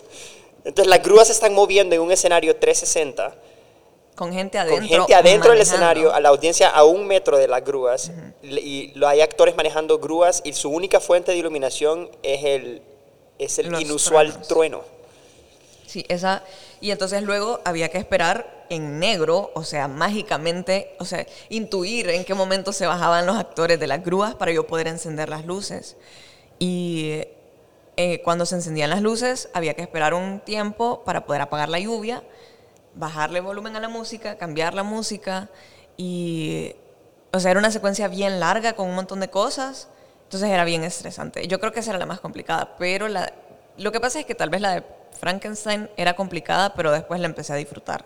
Entonces, 0.64 0.88
las 0.88 1.02
grúas 1.04 1.28
se 1.28 1.34
están 1.34 1.54
moviendo 1.54 1.96
en 1.96 2.02
un 2.02 2.12
escenario 2.12 2.56
360, 2.56 3.34
con 4.16 4.32
gente 4.32 4.58
adentro. 4.60 4.80
con 4.80 4.88
gente 4.88 5.16
adentro 5.16 5.52
del 5.52 5.62
escenario, 5.62 6.14
a 6.14 6.20
la 6.20 6.30
audiencia 6.30 6.70
a 6.70 6.84
un 6.84 7.08
metro 7.08 7.38
de 7.38 7.48
las 7.48 7.64
grúas, 7.64 8.12
le- 8.42 8.62
y 8.62 8.92
lo- 8.96 9.08
hay 9.08 9.22
actores 9.22 9.56
manejando 9.56 9.98
grúas, 10.00 10.42
y 10.44 10.54
su 10.54 10.70
única 10.70 11.00
fuente 11.00 11.32
de 11.32 11.38
iluminación 11.38 12.10
es 12.22 12.44
el, 12.44 12.82
es 13.40 13.58
el 13.60 13.70
Los 13.70 13.82
inusual 13.82 14.28
truenos. 14.48 14.48
trueno. 14.48 14.82
Sí, 15.88 16.06
esa... 16.10 16.44
Y 16.82 16.92
entonces 16.92 17.24
luego 17.24 17.62
había 17.64 17.90
que 17.90 17.98
esperar 17.98 18.66
en 18.70 19.00
negro, 19.00 19.52
o 19.54 19.64
sea, 19.64 19.88
mágicamente, 19.88 20.96
o 21.00 21.06
sea, 21.06 21.26
intuir 21.50 22.10
en 22.10 22.26
qué 22.26 22.34
momento 22.34 22.74
se 22.74 22.86
bajaban 22.86 23.26
los 23.26 23.38
actores 23.38 23.80
de 23.80 23.88
las 23.88 24.04
grúas 24.04 24.36
para 24.36 24.52
yo 24.52 24.68
poder 24.68 24.88
encender 24.88 25.30
las 25.30 25.46
luces. 25.46 25.96
Y 26.60 27.22
eh, 27.96 28.22
cuando 28.24 28.46
se 28.46 28.56
encendían 28.56 28.90
las 28.90 29.02
luces, 29.02 29.50
había 29.54 29.76
que 29.76 29.82
esperar 29.82 30.14
un 30.14 30.40
tiempo 30.42 31.04
para 31.06 31.26
poder 31.26 31.42
apagar 31.42 31.70
la 31.70 31.80
lluvia, 31.80 32.22
bajarle 32.96 33.40
volumen 33.42 33.76
a 33.76 33.80
la 33.80 33.90
música, 33.90 34.38
cambiar 34.38 34.74
la 34.74 34.84
música 34.84 35.50
y, 35.98 36.76
o 37.32 37.40
sea, 37.40 37.52
era 37.52 37.60
una 37.60 37.72
secuencia 37.72 38.08
bien 38.08 38.40
larga 38.40 38.74
con 38.74 38.88
un 38.88 38.96
montón 38.96 39.20
de 39.20 39.30
cosas, 39.30 39.88
entonces 40.24 40.50
era 40.50 40.64
bien 40.66 40.84
estresante. 40.84 41.48
Yo 41.48 41.60
creo 41.60 41.72
que 41.72 41.80
esa 41.80 41.92
era 41.92 42.00
la 42.00 42.06
más 42.06 42.20
complicada, 42.20 42.76
pero 42.78 43.08
la, 43.08 43.34
lo 43.78 43.92
que 43.92 44.00
pasa 44.00 44.20
es 44.20 44.26
que 44.26 44.36
tal 44.36 44.50
vez 44.50 44.62
la 44.62 44.76
de 44.76 44.84
Frankenstein 45.20 45.90
era 45.98 46.16
complicada, 46.16 46.74
pero 46.74 46.92
después 46.92 47.20
la 47.20 47.28
empecé 47.28 47.54
a 47.54 47.56
disfrutar. 47.56 48.06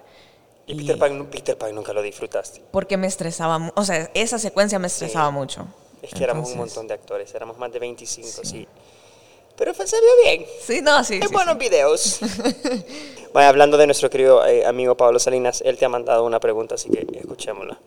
Y 0.65 0.75
Peter 0.75 0.97
Pan, 0.97 1.25
Peter 1.27 1.57
Pan 1.57 1.73
nunca 1.73 1.93
lo 1.93 2.01
disfrutaste. 2.01 2.61
Porque 2.71 2.97
me 2.97 3.07
estresaba, 3.07 3.71
o 3.75 3.85
sea, 3.85 4.09
esa 4.13 4.37
secuencia 4.37 4.77
me 4.79 4.87
estresaba 4.87 5.31
mucho. 5.31 5.65
Es 6.01 6.13
que 6.13 6.23
éramos 6.23 6.47
un 6.49 6.53
Entonces- 6.53 6.75
montón 6.75 6.87
de 6.87 6.93
actores, 6.93 7.33
éramos 7.33 7.57
más 7.57 7.71
de 7.71 7.79
25, 7.79 8.41
sí. 8.43 8.67
Pero 9.57 9.73
fue, 9.73 9.87
salió 9.87 10.07
bien. 10.23 10.45
Sí, 10.61 10.81
no, 10.83 11.03
sí. 11.03 11.15
Hay 11.15 11.27
sí, 11.27 11.33
buenos 11.33 11.55
sí. 11.55 11.59
videos. 11.59 12.19
bueno, 13.33 13.49
hablando 13.49 13.77
de 13.77 13.87
nuestro 13.87 14.09
querido 14.09 14.45
eh, 14.45 14.65
amigo 14.65 14.95
Pablo 14.95 15.17
Salinas, 15.17 15.63
él 15.65 15.77
te 15.77 15.85
ha 15.85 15.89
mandado 15.89 16.25
una 16.25 16.39
pregunta, 16.39 16.75
así 16.75 16.89
que 16.89 17.07
escuchémosla. 17.19 17.79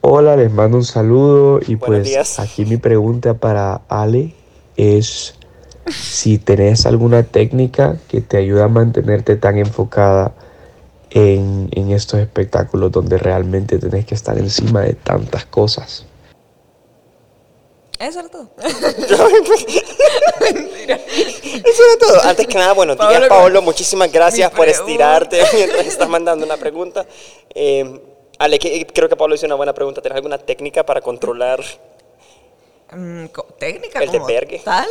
Hola, 0.00 0.36
les 0.36 0.52
mando 0.52 0.78
un 0.78 0.84
saludo 0.84 1.60
y 1.60 1.76
Buenos 1.76 1.86
pues 1.86 2.04
días. 2.08 2.40
aquí 2.40 2.64
mi 2.64 2.76
pregunta 2.76 3.34
para 3.34 3.82
Ale 3.88 4.34
es 4.76 5.34
si 5.88 6.38
tenés 6.38 6.86
alguna 6.86 7.22
técnica 7.22 7.98
que 8.08 8.20
te 8.20 8.36
ayuda 8.36 8.64
a 8.64 8.68
mantenerte 8.68 9.36
tan 9.36 9.58
enfocada 9.58 10.32
en, 11.10 11.68
en 11.70 11.92
estos 11.92 12.18
espectáculos 12.18 12.90
donde 12.90 13.16
realmente 13.16 13.78
tenés 13.78 14.04
que 14.06 14.16
estar 14.16 14.36
encima 14.38 14.80
de 14.80 14.94
tantas 14.94 15.44
cosas. 15.46 16.06
Eso 18.02 18.18
era 18.18 18.28
todo. 18.28 18.48
Eso 21.64 21.82
era 21.84 21.98
todo. 22.00 22.22
Antes 22.24 22.46
que 22.48 22.58
nada, 22.58 22.72
buenos 22.72 22.98
días, 22.98 23.28
Pablo. 23.28 23.62
Muchísimas 23.62 24.10
gracias 24.10 24.50
por 24.50 24.68
estirarte 24.68 25.40
mientras 25.54 25.86
estás 25.86 26.08
mandando 26.08 26.44
una 26.44 26.56
pregunta. 26.56 27.06
Eh, 27.54 28.00
Ale, 28.38 28.58
que- 28.58 28.86
creo 28.86 29.08
que 29.08 29.14
Pablo 29.16 29.34
hizo 29.36 29.46
una 29.46 29.54
buena 29.54 29.72
pregunta. 29.72 30.02
¿Tienes 30.02 30.16
alguna 30.16 30.38
técnica 30.38 30.84
para 30.84 31.00
controlar? 31.00 31.60
Mm, 32.90 33.26
técnica 33.58 34.00
El 34.00 34.10
como 34.10 34.26
desvergue. 34.26 34.58
tal. 34.64 34.88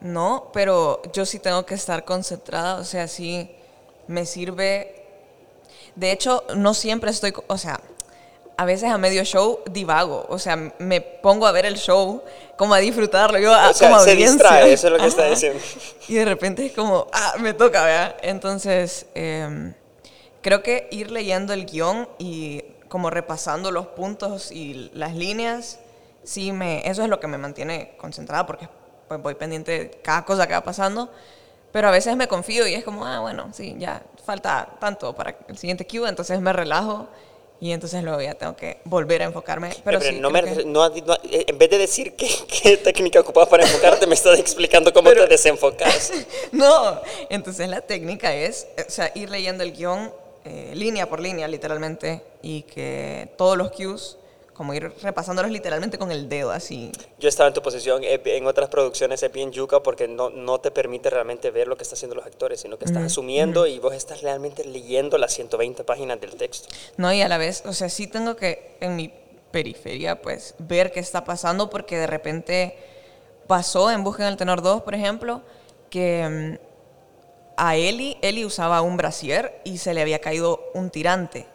No, 0.00 0.50
pero 0.52 1.02
yo 1.12 1.26
sí 1.26 1.38
tengo 1.40 1.64
que 1.66 1.74
estar 1.74 2.04
concentrada, 2.04 2.76
o 2.76 2.84
sea, 2.84 3.08
sí 3.08 3.50
me 4.06 4.24
sirve. 4.26 5.02
De 5.96 6.12
hecho, 6.12 6.44
no 6.54 6.74
siempre 6.74 7.10
estoy, 7.10 7.32
o 7.46 7.58
sea, 7.58 7.80
a 8.56 8.64
veces 8.64 8.90
a 8.90 8.98
medio 8.98 9.24
show 9.24 9.60
divago, 9.70 10.26
o 10.28 10.38
sea, 10.38 10.56
me 10.78 11.00
pongo 11.00 11.46
a 11.46 11.52
ver 11.52 11.66
el 11.66 11.76
show, 11.76 12.22
como 12.56 12.74
a 12.74 12.78
disfrutarlo, 12.78 13.38
yo 13.38 13.52
a- 13.54 13.70
O 13.70 13.72
sea, 13.74 13.88
como 13.88 14.00
se 14.02 14.10
audiencia. 14.12 14.32
distrae, 14.32 14.72
eso 14.72 14.86
es 14.88 14.92
lo 14.92 14.98
que 14.98 15.06
está 15.06 15.22
Ajá. 15.22 15.30
diciendo. 15.30 15.58
Y 16.08 16.14
de 16.14 16.24
repente 16.24 16.66
es 16.66 16.72
como, 16.72 17.08
ah, 17.12 17.34
me 17.40 17.54
toca, 17.54 17.84
¿verdad? 17.84 18.16
Entonces, 18.22 19.06
em, 19.14 19.74
creo 20.42 20.62
que 20.62 20.88
ir 20.90 21.10
leyendo 21.10 21.52
el 21.52 21.66
guion 21.66 22.08
y 22.18 22.62
como 22.88 23.08
repasando 23.10 23.70
los 23.70 23.86
puntos 23.88 24.52
y 24.52 24.90
las 24.94 25.14
líneas, 25.14 25.78
sí 26.24 26.52
me, 26.52 26.86
eso 26.88 27.02
es 27.02 27.08
lo 27.08 27.18
que 27.20 27.26
me 27.26 27.38
mantiene 27.38 27.94
concentrada 27.98 28.46
porque 28.46 28.68
pues 29.08 29.20
voy 29.20 29.34
pendiente 29.34 29.72
de 29.72 29.90
cada 30.02 30.24
cosa 30.24 30.46
que 30.46 30.52
va 30.52 30.62
pasando. 30.62 31.10
Pero 31.72 31.88
a 31.88 31.90
veces 31.90 32.14
me 32.16 32.28
confío 32.28 32.66
y 32.66 32.74
es 32.74 32.84
como, 32.84 33.06
ah, 33.06 33.20
bueno, 33.20 33.48
sí, 33.54 33.74
ya 33.78 34.02
falta 34.26 34.68
tanto 34.78 35.14
para 35.14 35.34
el 35.48 35.56
siguiente 35.56 35.86
cue, 35.86 36.06
entonces 36.08 36.38
me 36.40 36.52
relajo 36.52 37.08
y 37.62 37.70
entonces 37.70 38.02
luego 38.02 38.20
ya 38.20 38.34
tengo 38.34 38.56
que 38.56 38.78
volver 38.84 39.22
a 39.22 39.26
enfocarme. 39.26 39.68
Pero, 39.84 40.00
Pero 40.00 40.12
sí, 40.12 40.18
no 40.20 40.30
me, 40.30 40.42
que- 40.42 40.64
no- 40.64 40.88
no- 40.88 41.14
eh, 41.30 41.44
en 41.46 41.58
vez 41.58 41.70
de 41.70 41.78
decir 41.78 42.16
qué, 42.16 42.28
qué 42.62 42.76
técnica 42.76 43.20
ocupas 43.20 43.46
para 43.48 43.62
enfocarte, 43.62 44.04
me 44.08 44.14
estás 44.14 44.36
explicando 44.40 44.92
cómo 44.92 45.08
te 45.10 45.26
desenfocas. 45.28 46.10
No, 46.50 47.00
entonces 47.30 47.68
la 47.68 47.80
técnica 47.80 48.34
es, 48.34 48.66
o 48.84 48.90
sea, 48.90 49.12
ir 49.14 49.30
leyendo 49.30 49.62
el 49.62 49.72
guion 49.72 50.12
eh, 50.44 50.72
línea 50.74 51.08
por 51.08 51.20
línea, 51.20 51.46
literalmente, 51.46 52.20
y 52.42 52.62
que 52.62 53.28
todos 53.38 53.56
los 53.56 53.70
cues, 53.70 54.16
como 54.54 54.74
ir 54.74 54.92
repasándolos 55.02 55.50
literalmente 55.50 55.98
con 55.98 56.12
el 56.12 56.28
dedo, 56.28 56.50
así. 56.50 56.92
Yo 57.18 57.28
estaba 57.28 57.48
en 57.48 57.54
tu 57.54 57.62
posición, 57.62 58.04
eh, 58.04 58.20
en 58.24 58.46
otras 58.46 58.68
producciones 58.68 59.22
es 59.22 59.32
bien 59.32 59.50
yuca 59.52 59.82
porque 59.82 60.08
no, 60.08 60.30
no 60.30 60.60
te 60.60 60.70
permite 60.70 61.10
realmente 61.10 61.50
ver 61.50 61.68
lo 61.68 61.76
que 61.76 61.82
están 61.82 61.96
haciendo 61.96 62.16
los 62.16 62.26
actores, 62.26 62.60
sino 62.60 62.78
que 62.78 62.84
estás 62.84 63.02
asumiendo 63.02 63.66
y 63.66 63.78
vos 63.78 63.94
estás 63.94 64.22
realmente 64.22 64.64
leyendo 64.64 65.18
las 65.18 65.32
120 65.32 65.84
páginas 65.84 66.20
del 66.20 66.36
texto. 66.36 66.68
No, 66.96 67.12
y 67.12 67.22
a 67.22 67.28
la 67.28 67.38
vez, 67.38 67.62
o 67.66 67.72
sea, 67.72 67.88
sí 67.88 68.06
tengo 68.06 68.36
que 68.36 68.76
en 68.80 68.96
mi 68.96 69.12
periferia, 69.50 70.20
pues, 70.20 70.54
ver 70.58 70.92
qué 70.92 71.00
está 71.00 71.24
pasando, 71.24 71.70
porque 71.70 71.98
de 71.98 72.06
repente 72.06 72.76
pasó 73.46 73.90
en 73.90 74.02
Busca 74.02 74.24
en 74.24 74.30
el 74.30 74.36
Tenor 74.36 74.62
2, 74.62 74.82
por 74.82 74.94
ejemplo, 74.94 75.42
que 75.90 76.58
mm, 76.58 76.72
a 77.56 77.76
Eli, 77.76 78.16
Eli 78.22 78.44
usaba 78.44 78.82
un 78.82 78.96
brasier 78.96 79.60
y 79.64 79.78
se 79.78 79.94
le 79.94 80.00
había 80.00 80.20
caído 80.20 80.70
un 80.74 80.90
tirante. 80.90 81.46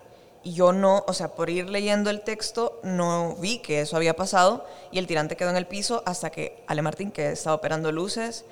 Y 0.48 0.54
yo 0.54 0.72
no, 0.72 1.04
o 1.08 1.12
sea, 1.12 1.28
por 1.36 1.50
ir 1.50 1.70
leyendo 1.70 2.10
el 2.10 2.22
texto, 2.22 2.80
no 2.82 3.36
vi 3.36 3.60
que 3.60 3.82
eso 3.82 3.98
había 3.98 4.16
pasado 4.16 4.66
y 4.94 4.98
el 4.98 5.06
tirante 5.06 5.36
quedó 5.36 5.50
en 5.50 5.58
el 5.58 5.66
piso 5.68 6.04
hasta 6.06 6.30
que 6.30 6.64
Ale 6.68 6.82
Martín, 6.82 7.12
que 7.12 7.34
estaba 7.34 7.54
operando 7.58 7.92
luces, 7.92 8.46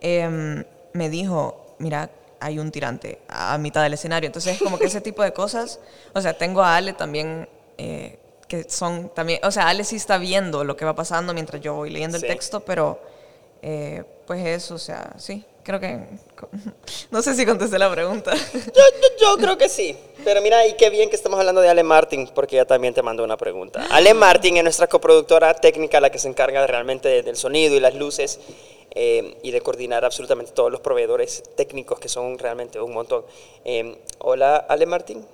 em, 0.00 0.64
me 0.92 1.08
dijo, 1.10 1.74
mira, 1.78 2.08
hay 2.38 2.60
un 2.60 2.70
tirante 2.70 3.20
a 3.28 3.58
mitad 3.58 3.82
del 3.82 3.94
escenario. 3.94 4.28
Entonces, 4.28 4.60
como 4.62 4.78
que 4.78 4.84
ese 4.84 5.00
tipo 5.00 5.24
de 5.24 5.32
cosas, 5.32 5.80
o 6.14 6.20
sea, 6.20 6.38
tengo 6.38 6.62
a 6.62 6.76
Ale 6.76 6.92
también, 6.92 7.48
eh, 7.78 8.20
que 8.46 8.70
son 8.70 9.08
también, 9.12 9.40
o 9.42 9.50
sea, 9.50 9.66
Ale 9.66 9.82
sí 9.82 9.96
está 9.96 10.18
viendo 10.18 10.62
lo 10.62 10.76
que 10.76 10.84
va 10.84 10.94
pasando 10.94 11.34
mientras 11.34 11.60
yo 11.60 11.74
voy 11.74 11.90
leyendo 11.90 12.16
Sí. 12.16 12.26
el 12.26 12.32
texto, 12.32 12.60
pero 12.60 13.00
eh, 13.60 14.04
pues 14.24 14.46
eso, 14.46 14.76
o 14.76 14.78
sea, 14.78 15.14
sí, 15.18 15.44
creo 15.62 15.80
que, 15.80 15.98
no 17.10 17.22
sé 17.22 17.34
si 17.34 17.44
contesté 17.46 17.78
la 17.78 17.90
pregunta. 17.90 18.32
Yo, 18.54 18.60
yo- 18.72 19.16
yo 19.20 19.36
creo 19.36 19.58
que 19.58 19.68
sí. 19.68 19.96
Pero 20.24 20.40
mira, 20.42 20.66
y 20.66 20.74
qué 20.74 20.90
bien 20.90 21.08
que 21.10 21.16
estamos 21.16 21.38
hablando 21.38 21.60
de 21.60 21.68
Ale 21.68 21.82
Martin, 21.82 22.28
porque 22.34 22.56
ella 22.56 22.66
también 22.66 22.92
te 22.94 23.02
mandó 23.02 23.22
una 23.24 23.36
pregunta. 23.36 23.86
Ale 23.90 24.14
Martin 24.14 24.56
es 24.58 24.62
nuestra 24.64 24.86
coproductora 24.86 25.54
técnica, 25.54 26.00
la 26.00 26.10
que 26.10 26.18
se 26.18 26.28
encarga 26.28 26.66
realmente 26.66 27.08
de- 27.08 27.22
del 27.22 27.36
sonido 27.36 27.74
y 27.76 27.80
las 27.80 27.94
luces 27.94 28.40
eh, 28.92 29.36
y 29.42 29.50
de 29.50 29.60
coordinar 29.60 30.04
absolutamente 30.04 30.52
todos 30.52 30.70
los 30.72 30.80
proveedores 30.80 31.42
técnicos, 31.56 31.98
que 32.00 32.08
son 32.08 32.38
realmente 32.38 32.80
un 32.80 32.92
montón. 32.92 33.24
Eh, 33.64 34.00
hola, 34.18 34.56
Ale 34.68 34.86
Martin. 34.86 35.24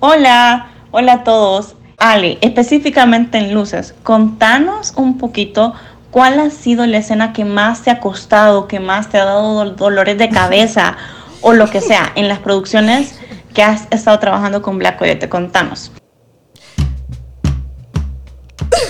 Hola, 0.00 0.86
hola 0.90 1.12
a 1.14 1.24
todos. 1.24 1.74
Ale, 1.96 2.38
específicamente 2.40 3.38
en 3.38 3.54
luces, 3.54 3.94
contanos 4.02 4.92
un 4.96 5.16
poquito 5.16 5.74
cuál 6.14 6.38
ha 6.38 6.48
sido 6.50 6.86
la 6.86 6.98
escena 6.98 7.32
que 7.32 7.44
más 7.44 7.82
te 7.82 7.90
ha 7.90 7.98
costado, 7.98 8.68
que 8.68 8.78
más 8.78 9.08
te 9.08 9.18
ha 9.18 9.24
dado 9.24 9.64
dol- 9.64 9.74
dolores 9.74 10.16
de 10.16 10.28
cabeza 10.28 10.96
o 11.40 11.52
lo 11.52 11.68
que 11.68 11.80
sea 11.80 12.12
en 12.14 12.28
las 12.28 12.38
producciones 12.38 13.18
que 13.52 13.64
has 13.64 13.88
estado 13.90 14.16
trabajando 14.20 14.62
con 14.62 14.78
Black 14.78 14.96
Coyote. 14.96 15.28
Contanos. 15.28 15.90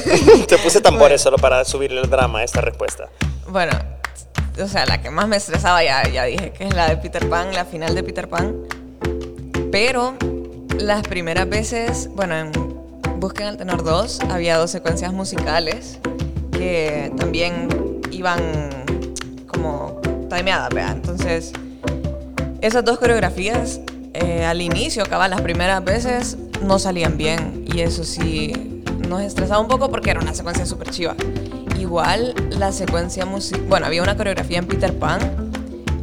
Te 0.48 0.58
puse 0.58 0.82
tambores 0.82 1.22
solo 1.22 1.38
para 1.38 1.64
subirle 1.64 2.02
el 2.02 2.10
drama 2.10 2.40
a 2.40 2.44
esta 2.44 2.60
respuesta. 2.60 3.08
Bueno, 3.48 3.72
o 4.62 4.68
sea, 4.68 4.84
la 4.84 5.00
que 5.00 5.08
más 5.08 5.26
me 5.26 5.36
estresaba 5.36 5.82
ya, 5.82 6.06
ya 6.06 6.24
dije 6.24 6.52
que 6.52 6.64
es 6.64 6.74
la 6.74 6.88
de 6.90 6.98
Peter 6.98 7.26
Pan, 7.30 7.54
la 7.54 7.64
final 7.64 7.94
de 7.94 8.02
Peter 8.02 8.28
Pan. 8.28 8.54
Pero 9.72 10.14
las 10.78 11.00
primeras 11.08 11.48
veces, 11.48 12.10
bueno, 12.14 12.36
en 12.36 12.52
Busquen 13.18 13.46
el 13.46 13.56
Tenor 13.56 13.82
2 13.82 14.20
había 14.30 14.58
dos 14.58 14.70
secuencias 14.70 15.10
musicales 15.14 16.00
también 17.16 17.68
iban 18.10 18.40
como 19.46 20.00
timeadas, 20.34 20.70
¿vea? 20.74 20.90
Entonces, 20.92 21.52
esas 22.60 22.84
dos 22.84 22.98
coreografías 22.98 23.80
eh, 24.14 24.44
al 24.44 24.62
inicio, 24.62 25.04
cabal, 25.06 25.30
las 25.32 25.40
primeras 25.40 25.84
veces 25.84 26.38
no 26.62 26.78
salían 26.78 27.16
bien 27.16 27.64
y 27.66 27.80
eso 27.80 28.04
sí 28.04 28.82
nos 29.08 29.22
estresaba 29.22 29.60
un 29.60 29.68
poco 29.68 29.90
porque 29.90 30.10
era 30.10 30.20
una 30.20 30.34
secuencia 30.34 30.64
súper 30.64 30.90
chiva. 30.90 31.16
Igual 31.78 32.34
la 32.50 32.72
secuencia 32.72 33.26
musical, 33.26 33.66
bueno, 33.68 33.86
había 33.86 34.02
una 34.02 34.16
coreografía 34.16 34.58
en 34.58 34.66
Peter 34.66 34.96
Pan 34.96 35.50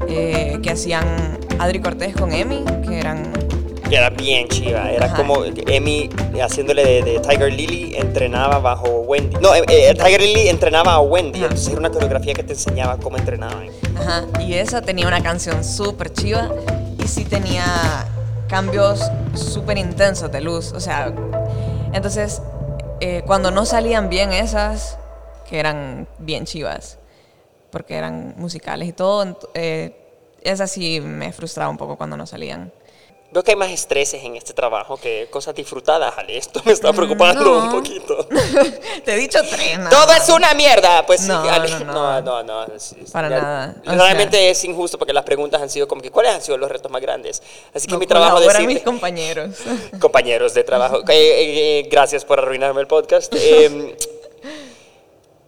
eh, 0.07 0.59
que 0.61 0.71
hacían 0.71 1.05
Adri 1.57 1.79
Cortés 1.79 2.13
con 2.15 2.33
Emi, 2.33 2.63
que 2.87 2.99
eran 2.99 3.31
era 3.95 4.09
bien 4.09 4.47
chiva. 4.47 4.91
Era 4.91 5.07
Ajá. 5.07 5.15
como 5.15 5.43
Emi 5.45 6.09
haciéndole 6.41 6.85
de, 6.85 7.03
de 7.03 7.19
Tiger 7.19 7.53
Lily 7.53 7.95
entrenaba 7.95 8.59
bajo 8.59 8.87
Wendy. 9.01 9.37
No, 9.41 9.53
eh, 9.55 9.63
eh, 9.67 9.93
Tiger 9.93 10.21
Lily 10.21 10.49
entrenaba 10.49 10.93
a 10.93 10.99
Wendy. 11.01 11.39
Ajá. 11.39 11.45
Entonces 11.45 11.67
era 11.69 11.79
una 11.79 11.89
coreografía 11.89 12.33
que 12.33 12.43
te 12.43 12.53
enseñaba 12.53 12.97
cómo 12.97 13.17
entrenaban. 13.17 13.67
Ajá, 13.97 14.25
y 14.39 14.53
esa 14.53 14.81
tenía 14.81 15.07
una 15.07 15.21
canción 15.21 15.63
súper 15.63 16.11
chiva 16.11 16.49
y 17.03 17.07
sí 17.07 17.25
tenía 17.25 17.65
cambios 18.47 19.09
súper 19.33 19.77
intensos 19.77 20.31
de 20.31 20.41
luz. 20.41 20.73
O 20.73 20.79
sea, 20.79 21.13
entonces, 21.93 22.41
eh, 22.99 23.23
cuando 23.25 23.51
no 23.51 23.65
salían 23.65 24.09
bien 24.09 24.33
esas, 24.33 24.97
que 25.49 25.59
eran 25.59 26.07
bien 26.19 26.45
chivas, 26.45 26.97
porque 27.71 27.95
eran 27.95 28.35
musicales 28.37 28.89
y 28.89 28.93
todo, 28.93 29.39
eh, 29.53 29.95
esas 30.43 30.71
sí 30.71 30.99
me 31.01 31.31
frustraba 31.31 31.69
un 31.69 31.77
poco 31.77 31.97
cuando 31.97 32.17
no 32.17 32.25
salían. 32.25 32.71
Veo 33.33 33.43
que 33.43 33.51
hay 33.51 33.55
más 33.55 33.71
estreses 33.71 34.21
en 34.25 34.35
este 34.35 34.53
trabajo 34.53 34.97
que 34.97 35.27
cosas 35.31 35.55
disfrutadas, 35.55 36.13
Ale. 36.17 36.37
Esto 36.37 36.61
me 36.65 36.73
está 36.73 36.91
preocupando 36.91 37.45
no. 37.45 37.57
un 37.65 37.71
poquito. 37.71 38.27
Te 39.05 39.13
he 39.13 39.15
dicho 39.15 39.39
tres, 39.49 39.77
nada 39.79 39.89
Todo 39.89 40.13
es 40.13 40.27
una 40.27 40.53
mierda. 40.53 41.05
Pues 41.05 41.21
sí, 41.21 41.27
No, 41.29 41.39
Ale. 41.49 41.69
no, 41.85 42.21
No, 42.21 42.43
no. 42.43 42.65
Para 43.13 43.29
ya- 43.29 43.41
nada. 43.41 43.75
O 43.87 43.91
Realmente 43.93 44.49
es 44.49 44.61
injusto 44.65 44.97
porque 44.97 45.13
las 45.13 45.23
preguntas 45.23 45.61
han 45.61 45.69
sido 45.69 45.87
como 45.87 46.01
que, 46.01 46.11
¿cuáles 46.11 46.33
han 46.33 46.41
sido 46.41 46.57
los 46.57 46.69
retos 46.69 46.91
más 46.91 47.01
grandes? 47.01 47.41
Así 47.73 47.87
que 47.87 47.95
mi 47.97 48.05
trabajo 48.05 48.37
decirte- 48.41 48.67
mis 48.67 48.81
compañeros. 48.83 49.55
compañeros 50.01 50.53
de 50.53 50.65
trabajo. 50.65 50.97
Eh, 50.97 51.03
eh, 51.07 51.79
eh, 51.79 51.87
gracias 51.89 52.25
por 52.25 52.37
arruinarme 52.39 52.81
el 52.81 52.87
podcast. 52.87 53.33
Eh, 53.37 53.95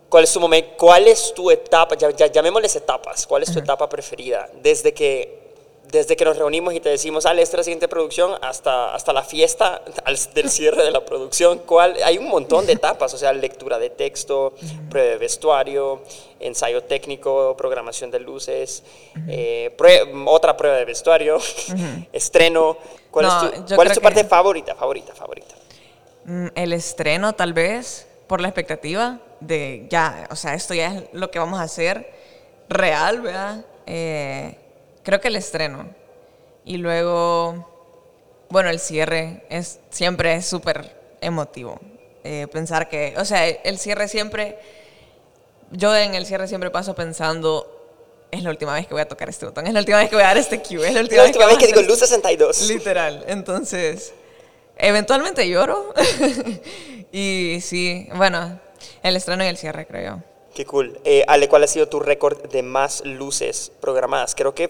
¿Cuál 0.08 0.24
es 0.24 0.32
tu 0.32 0.40
momento? 0.40 0.70
¿Cuál 0.78 1.08
es 1.10 1.34
tu 1.34 1.52
etapa? 1.52 1.96
Ya, 1.98 2.12
ya- 2.12 2.28
llamémosles 2.28 2.78
etapas. 2.78 3.28
¿Cuál 3.28 3.44
es 3.44 3.52
tu 3.52 3.60
etapa 3.60 3.90
preferida? 3.90 4.48
Desde 4.62 4.94
que, 4.94 5.43
desde 5.92 6.16
que 6.16 6.26
nos 6.26 6.38
reunimos 6.38 6.74
y 6.74 6.80
te 6.80 6.90
decimos, 6.90 7.26
Ale, 7.26 7.42
esta 7.42 7.56
es 7.58 7.60
la 7.60 7.64
siguiente 7.66 7.88
producción, 7.88 8.32
hasta, 8.42 8.96
hasta 8.96 9.14
la 9.14 9.22
fiesta 9.24 9.82
al- 10.06 10.18
del 10.34 10.50
cierre 10.50 10.84
de 10.84 10.92
la 10.92 11.04
producción. 11.06 11.60
¿Cuál? 11.60 11.98
Hay 12.04 12.18
un 12.18 12.28
montón 12.30 12.66
de 12.66 12.74
etapas, 12.74 13.14
o 13.14 13.18
sea, 13.18 13.32
lectura 13.34 13.78
de 13.78 13.90
texto, 13.90 14.54
prueba 14.90 15.10
de 15.10 15.18
vestuario, 15.18 16.02
ensayo 16.40 16.84
técnico, 16.84 17.56
programación 17.58 18.10
de 18.12 18.20
luces, 18.20 18.84
eh, 19.28 19.74
prue- 19.78 20.24
otra 20.28 20.56
prueba 20.58 20.78
de 20.78 20.86
vestuario, 20.86 21.38
estreno. 22.12 22.78
¿Cuál 23.12 23.26
No, 23.28 23.44
es 23.46 23.66
tu, 23.66 23.76
cuál 23.76 23.88
es 23.88 23.94
tu 23.94 24.02
parte 24.02 24.24
favorita, 24.24 24.74
favorita, 24.76 25.14
favorita? 25.14 25.56
Mm, 26.26 26.48
El 26.56 26.74
estreno, 26.74 27.34
tal 27.34 27.54
vez, 27.54 28.08
por 28.28 28.42
la 28.42 28.48
expectativa 28.48 29.20
de 29.40 29.86
ya, 29.90 30.28
o 30.32 30.36
sea, 30.36 30.54
esto 30.54 30.74
ya 30.74 30.88
es 30.96 31.04
lo 31.12 31.30
que 31.30 31.38
vamos 31.40 31.60
a 31.60 31.64
hacer 31.64 32.10
real, 32.70 33.22
¿verdad? 33.22 33.66
Eh, 33.86 34.58
creo 35.04 35.22
que 35.22 35.28
el 35.28 35.36
estreno. 35.36 35.90
Y 36.66 36.78
luego, 36.78 37.68
bueno, 38.50 38.70
el 38.70 38.80
cierre 38.80 39.46
es, 39.50 39.80
siempre 39.90 40.36
es 40.36 40.46
súper 40.46 41.18
emotivo. 41.22 41.80
Eh, 42.24 42.48
pensar 42.52 42.88
que, 42.88 43.14
o 43.18 43.26
sea, 43.26 43.48
el 43.48 43.78
cierre 43.78 44.08
siempre, 44.08 44.58
yo 45.72 45.96
en 45.96 46.16
el 46.16 46.26
cierre 46.26 46.48
siempre 46.48 46.70
paso 46.70 46.96
pensando, 46.96 47.70
es 48.32 48.44
la 48.44 48.50
última 48.50 48.74
vez 48.74 48.88
que 48.88 48.94
voy 48.94 49.02
a 49.02 49.08
tocar 49.08 49.28
este 49.30 49.46
botón, 49.46 49.68
es 49.68 49.74
la 49.74 49.82
última 49.82 49.98
vez 49.98 50.10
que 50.10 50.16
voy 50.16 50.24
a 50.24 50.28
dar 50.28 50.38
este 50.38 50.62
cue, 50.62 50.88
es 50.88 50.94
la 50.94 51.02
última, 51.02 51.22
La 51.22 51.28
última 51.28 51.46
vez 51.48 51.58
que 51.58 51.66
a 51.66 51.68
digo 51.68 51.80
hacer 51.80 51.90
luz 51.90 52.00
62. 52.00 52.62
Literal. 52.70 53.26
Entonces, 53.28 54.14
eventualmente 54.78 55.48
lloro. 55.50 55.94
y 57.12 57.60
sí, 57.62 58.08
bueno, 58.16 58.60
el 59.04 59.16
estreno 59.18 59.44
y 59.44 59.48
el 59.48 59.58
cierre, 59.58 59.86
creo 59.86 60.16
yo. 60.16 60.24
Qué 60.56 60.66
cool. 60.66 61.00
Eh, 61.04 61.24
Ale, 61.28 61.50
¿cuál 61.50 61.64
ha 61.64 61.68
sido 61.68 61.90
tu 61.90 62.00
récord 62.00 62.50
de 62.50 62.64
más 62.64 63.04
luces 63.06 63.72
programadas? 63.82 64.36
Creo 64.36 64.56
que 64.56 64.70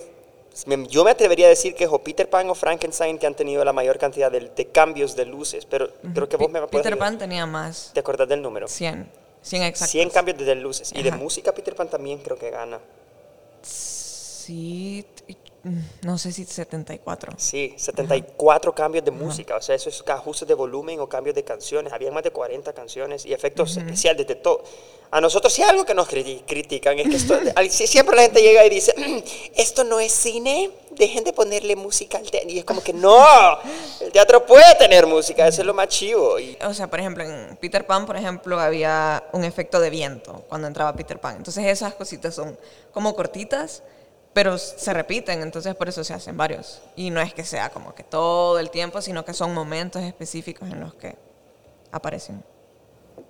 yo 0.90 1.04
me 1.04 1.12
atrevería 1.12 1.48
a 1.48 1.50
decir 1.50 1.76
que 1.76 1.86
es 1.86 1.90
o 1.92 2.00
Peter 2.00 2.30
Pan 2.30 2.50
o 2.50 2.56
Frankenstein 2.56 3.18
que 3.18 3.26
han 3.26 3.36
tenido 3.36 3.64
la 3.66 3.74
mayor 3.74 3.98
cantidad 3.98 4.32
de, 4.32 4.52
de 4.56 4.66
cambios 4.68 5.16
de 5.16 5.26
luces, 5.26 5.66
pero 5.66 5.90
creo 6.14 6.30
que 6.30 6.38
vos 6.38 6.52
me 6.52 6.60
puedes 6.68 6.84
Peter. 6.84 6.98
Pan 6.98 7.18
tenía 7.18 7.46
más. 7.46 7.92
¿Te 7.94 8.00
acordás 8.00 8.28
del 8.28 8.42
número? 8.42 8.68
100. 8.68 9.10
100 9.42 9.64
exactos. 9.64 9.92
100 9.92 10.10
cambios 10.10 10.38
de 10.38 10.56
luces. 10.56 10.92
Y 10.96 11.04
de 11.04 11.12
música 11.12 11.52
Peter 11.52 11.76
Pan 11.76 11.90
también 11.90 12.20
creo 12.20 12.38
que 12.38 12.50
gana. 12.50 12.80
Sí, 13.62 15.06
no 16.02 16.18
sé 16.18 16.32
si 16.34 16.44
74. 16.46 17.34
Sí, 17.38 17.74
74 17.78 18.74
cambios 18.76 19.06
de 19.06 19.12
música. 19.12 19.56
O 19.56 19.62
sea, 19.62 19.76
eso 19.76 19.90
es 19.90 20.04
ajustes 20.08 20.48
de 20.48 20.54
volumen 20.54 21.00
o 21.00 21.08
cambios 21.08 21.36
de 21.36 21.44
canciones. 21.44 21.94
Había 21.94 22.12
más 22.12 22.24
de 22.24 22.32
40 22.32 22.74
canciones 22.74 23.26
y 23.26 23.34
efectos 23.34 23.78
especiales 23.78 24.28
de 24.28 24.36
todo. 24.36 24.64
A 25.12 25.22
nosotros 25.22 25.54
sí 25.54 25.62
algo 25.62 25.86
que 25.86 25.94
nos 25.94 26.10
criti- 26.10 26.44
critican. 26.46 26.98
Es 27.00 27.08
que 27.08 27.16
esto, 27.16 27.40
siempre 27.88 28.16
la 28.16 28.24
gente 28.24 28.42
llega 28.42 28.66
y 28.66 28.70
dice, 28.70 28.94
"Mm, 28.98 29.20
esto 29.56 29.84
no 29.84 30.00
es 30.00 30.12
cine, 30.12 30.72
dejen 30.92 31.24
de 31.24 31.32
ponerle 31.34 31.76
música 31.76 32.18
al 32.18 32.30
teatro. 32.30 32.50
Y 32.50 32.58
es 32.60 32.66
como 32.66 32.82
que 32.82 32.94
no, 32.94 33.24
el 34.02 34.12
teatro 34.12 34.46
puede 34.46 34.76
tener 34.76 35.06
música, 35.08 35.48
eso 35.48 35.62
es 35.62 35.68
lo 35.68 35.74
más 35.74 35.88
chivo. 35.88 36.40
Y, 36.40 36.58
O 36.66 36.74
sea, 36.74 36.88
por 36.88 37.00
ejemplo, 37.00 37.24
en 37.24 37.56
Peter 37.58 37.86
Pan, 37.86 38.06
por 38.06 38.18
ejemplo, 38.18 38.60
había 38.60 39.24
un 39.34 39.44
efecto 39.44 39.80
de 39.80 39.90
viento 39.92 40.44
cuando 40.50 40.68
entraba 40.68 40.94
Peter 40.96 41.20
Pan. 41.20 41.38
Entonces 41.38 41.66
esas 41.68 41.94
cositas 41.94 42.34
son 42.36 42.58
como 42.92 43.16
cortitas, 43.16 43.84
pero 44.34 44.58
se 44.58 44.94
repiten, 44.94 45.42
entonces 45.42 45.76
por 45.76 45.88
eso 45.88 46.04
se 46.04 46.14
hacen 46.14 46.36
varios. 46.36 46.82
Y 46.96 47.12
no 47.12 47.22
es 47.22 47.34
que 47.34 47.44
sea 47.44 47.70
como 47.70 47.94
que 47.94 48.04
todo 48.04 48.58
el 48.60 48.70
tiempo, 48.72 49.02
sino 49.02 49.24
que 49.24 49.34
son 49.34 49.54
momentos 49.54 50.02
específicos 50.02 50.70
en 50.70 50.80
los 50.80 50.94
que 50.96 51.16
aparecen. 51.92 52.44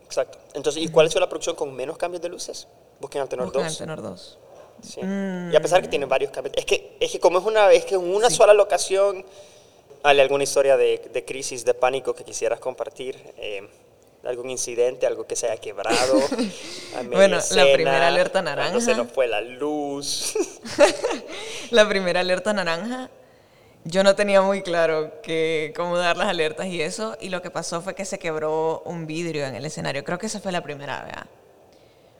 exacto. 0.05 0.39
Entonces, 0.53 0.81
¿y 0.81 0.87
cuál 0.87 1.07
es 1.07 1.15
la 1.15 1.27
producción 1.27 1.55
con 1.55 1.73
menos 1.73 1.97
cambios 1.97 2.21
de 2.21 2.29
luces? 2.29 2.67
Busquen 3.01 3.21
al 3.21 3.27
tenor 3.27 3.47
Buscan 3.47 3.63
el 3.63 3.67
2. 3.67 3.77
tenor 3.77 4.01
2. 4.01 4.39
Sí. 4.81 5.01
Y 5.01 5.55
a 5.55 5.61
pesar 5.61 5.81
que 5.81 5.87
tiene 5.87 6.05
varios 6.05 6.31
cambios. 6.31 6.55
Es 6.57 6.65
que, 6.65 6.97
es 6.99 7.11
que 7.11 7.19
como 7.19 7.39
es 7.39 7.45
una 7.45 7.71
es 7.71 7.85
que 7.85 7.95
en 7.95 8.13
una 8.13 8.29
sola 8.29 8.53
locación, 8.53 9.25
¿hay 10.03 10.19
alguna 10.19 10.43
historia 10.43 10.77
de, 10.77 11.09
de 11.11 11.25
crisis, 11.25 11.65
de 11.65 11.73
pánico 11.73 12.13
que 12.13 12.23
quisieras 12.23 12.59
compartir? 12.59 13.33
Eh, 13.37 13.67
¿Algún 14.25 14.49
incidente, 14.49 15.05
algo 15.05 15.25
que 15.27 15.35
se 15.35 15.47
haya 15.47 15.57
quebrado? 15.59 16.19
Bueno, 17.11 17.39
la 17.51 17.73
primera 17.73 18.07
alerta 18.07 18.43
cuando 18.43 18.51
naranja. 18.61 18.79
se 18.81 18.93
nos 18.95 19.11
fue 19.11 19.27
la 19.27 19.41
luz. 19.41 20.33
La 21.71 21.89
primera 21.89 22.19
alerta 22.19 22.53
naranja, 22.53 23.09
yo 23.83 24.03
no 24.03 24.15
tenía 24.15 24.41
muy 24.43 24.61
claro 24.61 25.19
que, 25.23 25.73
cómo 25.75 25.97
dar 25.97 26.15
las 26.17 26.27
alertas 26.27 26.67
y 26.67 26.79
eso, 26.81 27.17
y 27.19 27.29
lo 27.29 27.41
que 27.41 27.49
pasó 27.49 27.81
fue 27.81 27.95
que 27.95 28.05
se 28.05 28.19
quebró 28.19 28.83
un 28.85 29.07
vidrio 29.07 29.45
en 29.47 29.55
el 29.55 29.65
escenario. 29.65 30.03
Creo 30.03 30.19
que 30.19 30.27
esa 30.27 30.39
fue 30.39 30.51
la 30.51 30.61
primera, 30.61 31.01
¿verdad? 31.03 31.25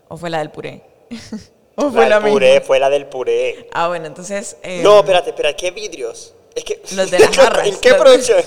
¿O 0.08 0.18
fue 0.18 0.32
la 0.32 0.39
del 0.39 0.50
puré? 0.50 0.82
¿O 1.76 1.92
fue 1.92 2.10
la 2.10 2.20
puré, 2.20 2.54
misma? 2.54 2.66
fue 2.66 2.80
la 2.80 2.89
del 2.89 3.06
puré. 3.06 3.70
Ah, 3.74 3.88
bueno, 3.89 4.08
entonces... 4.08 4.58
eh, 4.63 4.82
No, 4.84 5.00
espérate, 5.02 5.30
espérate, 5.30 5.56
¿qué 5.56 5.70
vidrios? 5.72 6.34
Es 6.56 6.63
que, 6.63 6.82
Los 6.96 7.12
de 7.12 7.20
las 7.20 7.36
jarras. 7.36 7.68
¿En 7.68 7.80
qué 7.80 7.94
producción? 7.94 8.44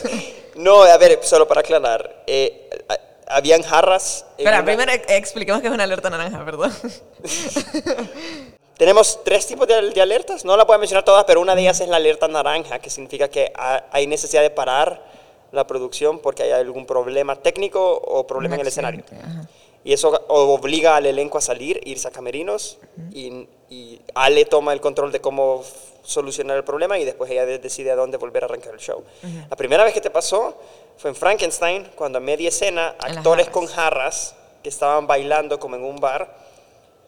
No, 0.56 0.82
a 0.82 0.96
ver, 0.98 1.20
solo 1.22 1.46
para 1.46 1.60
aclarar. 1.60 2.24
eh, 2.26 2.65
habían 3.28 3.62
jarras. 3.62 4.24
Espera, 4.38 4.58
una- 4.58 4.64
primero 4.64 4.92
ex- 4.92 5.10
expliquemos 5.10 5.60
que 5.60 5.68
es 5.68 5.74
una 5.74 5.84
alerta 5.84 6.10
naranja, 6.10 6.44
perdón. 6.44 6.72
Tenemos 8.76 9.24
tres 9.24 9.46
tipos 9.46 9.66
de, 9.66 9.90
de 9.90 10.00
alertas, 10.02 10.44
no 10.44 10.54
las 10.56 10.66
voy 10.66 10.74
a 10.74 10.78
mencionar 10.78 11.04
todas, 11.04 11.24
pero 11.24 11.40
una 11.40 11.54
de 11.54 11.62
ellas 11.62 11.80
es 11.80 11.88
la 11.88 11.96
alerta 11.96 12.28
naranja, 12.28 12.78
que 12.78 12.90
significa 12.90 13.28
que 13.28 13.50
ha- 13.56 13.84
hay 13.90 14.06
necesidad 14.06 14.42
de 14.42 14.50
parar 14.50 15.02
la 15.52 15.66
producción 15.66 16.18
porque 16.18 16.42
hay 16.42 16.52
algún 16.52 16.84
problema 16.84 17.36
técnico 17.36 17.94
o 17.94 18.26
problema 18.26 18.56
en 18.56 18.60
el 18.60 18.66
escenario. 18.66 19.02
Ajá. 19.10 19.48
Y 19.82 19.92
eso 19.94 20.10
obliga 20.28 20.96
al 20.96 21.06
elenco 21.06 21.38
a 21.38 21.40
salir, 21.40 21.80
irse 21.84 22.08
a 22.08 22.10
camerinos, 22.10 22.76
y, 23.12 23.46
y 23.70 24.00
Ale 24.14 24.44
toma 24.44 24.72
el 24.74 24.80
control 24.80 25.10
de 25.12 25.20
cómo 25.20 25.62
solucionar 26.02 26.56
el 26.56 26.64
problema 26.64 26.98
y 26.98 27.04
después 27.04 27.30
ella 27.30 27.46
de- 27.46 27.60
decide 27.60 27.92
a 27.92 27.96
dónde 27.96 28.18
volver 28.18 28.42
a 28.42 28.46
arrancar 28.46 28.74
el 28.74 28.80
show. 28.80 29.04
La 29.48 29.56
primera 29.56 29.84
vez 29.84 29.94
que 29.94 30.00
te 30.02 30.10
pasó 30.10 30.58
fue 30.98 31.10
en 31.10 31.16
Frankenstein, 31.16 31.88
cuando 31.94 32.18
a 32.18 32.20
media 32.20 32.48
escena, 32.48 32.94
actores 32.98 33.46
jarras. 33.46 33.48
con 33.48 33.66
jarras 33.66 34.34
que 34.62 34.68
estaban 34.68 35.06
bailando 35.06 35.60
como 35.60 35.76
en 35.76 35.84
un 35.84 35.96
bar, 35.96 36.34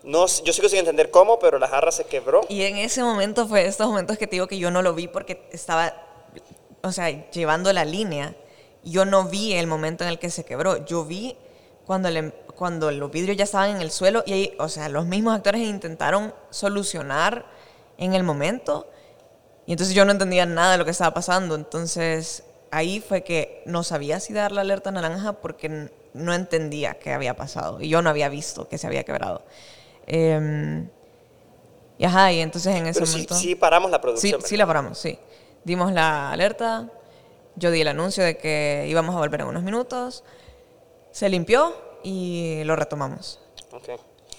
no, 0.04 0.26
yo 0.26 0.52
sigo 0.52 0.68
sin 0.68 0.78
entender 0.80 1.10
cómo, 1.10 1.38
pero 1.38 1.58
la 1.58 1.66
jarra 1.68 1.90
se 1.90 2.04
quebró. 2.04 2.42
Y 2.48 2.62
en 2.62 2.76
ese 2.76 3.02
momento 3.02 3.46
fue 3.48 3.66
estos 3.66 3.86
momentos 3.88 4.16
que 4.18 4.26
te 4.26 4.36
digo 4.36 4.46
que 4.46 4.58
yo 4.58 4.70
no 4.70 4.80
lo 4.82 4.94
vi 4.94 5.08
porque 5.08 5.48
estaba, 5.52 5.92
o 6.82 6.92
sea, 6.92 7.08
llevando 7.30 7.72
la 7.72 7.84
línea. 7.84 8.34
Yo 8.84 9.04
no 9.04 9.24
vi 9.24 9.54
el 9.54 9.66
momento 9.66 10.04
en 10.04 10.10
el 10.10 10.18
que 10.18 10.30
se 10.30 10.44
quebró. 10.44 10.84
Yo 10.86 11.04
vi 11.04 11.36
cuando, 11.84 12.10
le- 12.10 12.30
cuando 12.30 12.90
los 12.92 13.10
vidrios 13.10 13.36
ya 13.36 13.44
estaban 13.44 13.70
en 13.70 13.80
el 13.82 13.90
suelo 13.90 14.22
y 14.24 14.32
ahí, 14.32 14.56
o 14.60 14.68
sea, 14.68 14.88
los 14.88 15.04
mismos 15.04 15.34
actores 15.34 15.62
intentaron 15.62 16.32
solucionar 16.50 17.44
en 17.98 18.14
el 18.14 18.22
momento. 18.22 18.86
Y 19.66 19.72
entonces 19.72 19.94
yo 19.96 20.04
no 20.04 20.12
entendía 20.12 20.46
nada 20.46 20.72
de 20.72 20.78
lo 20.78 20.84
que 20.84 20.92
estaba 20.92 21.12
pasando. 21.12 21.54
Entonces 21.56 22.44
ahí 22.70 23.00
fue 23.00 23.22
que 23.24 23.62
no 23.66 23.82
sabía 23.82 24.20
si 24.20 24.32
dar 24.32 24.52
la 24.52 24.62
alerta 24.62 24.90
naranja 24.90 25.34
porque 25.34 25.90
no 26.14 26.34
entendía 26.34 26.98
qué 26.98 27.12
había 27.12 27.34
pasado. 27.36 27.80
Y 27.80 27.88
yo 27.88 28.02
no 28.02 28.10
había 28.10 28.28
visto 28.28 28.68
que 28.68 28.78
se 28.78 28.86
había 28.86 29.04
quebrado. 29.04 29.44
Em, 30.06 30.88
y 31.98 32.04
ajá, 32.04 32.32
y 32.32 32.40
entonces 32.40 32.74
en 32.76 32.86
ese 32.86 33.00
Pero 33.00 33.06
sí, 33.06 33.12
momento... 33.12 33.34
sí 33.34 33.54
paramos 33.54 33.90
la 33.90 33.98
Sí, 33.98 34.02
producción. 34.02 34.42
sí 34.42 34.56
la 34.56 34.66
paramos, 34.66 34.98
sí. 34.98 35.18
Dimos 35.64 35.92
la 35.92 36.30
alerta, 36.32 36.90
yo 37.56 37.70
di 37.70 37.80
el 37.80 37.88
anuncio 37.88 38.24
de 38.24 38.36
que 38.38 38.86
íbamos 38.88 39.14
a 39.14 39.18
volver 39.18 39.40
en 39.42 39.48
unos 39.48 39.62
minutos, 39.62 40.24
se 41.10 41.28
limpió 41.28 41.74
y 42.02 42.62
lo 42.64 42.76
retomamos. 42.76 43.40
Ok. 43.72 43.88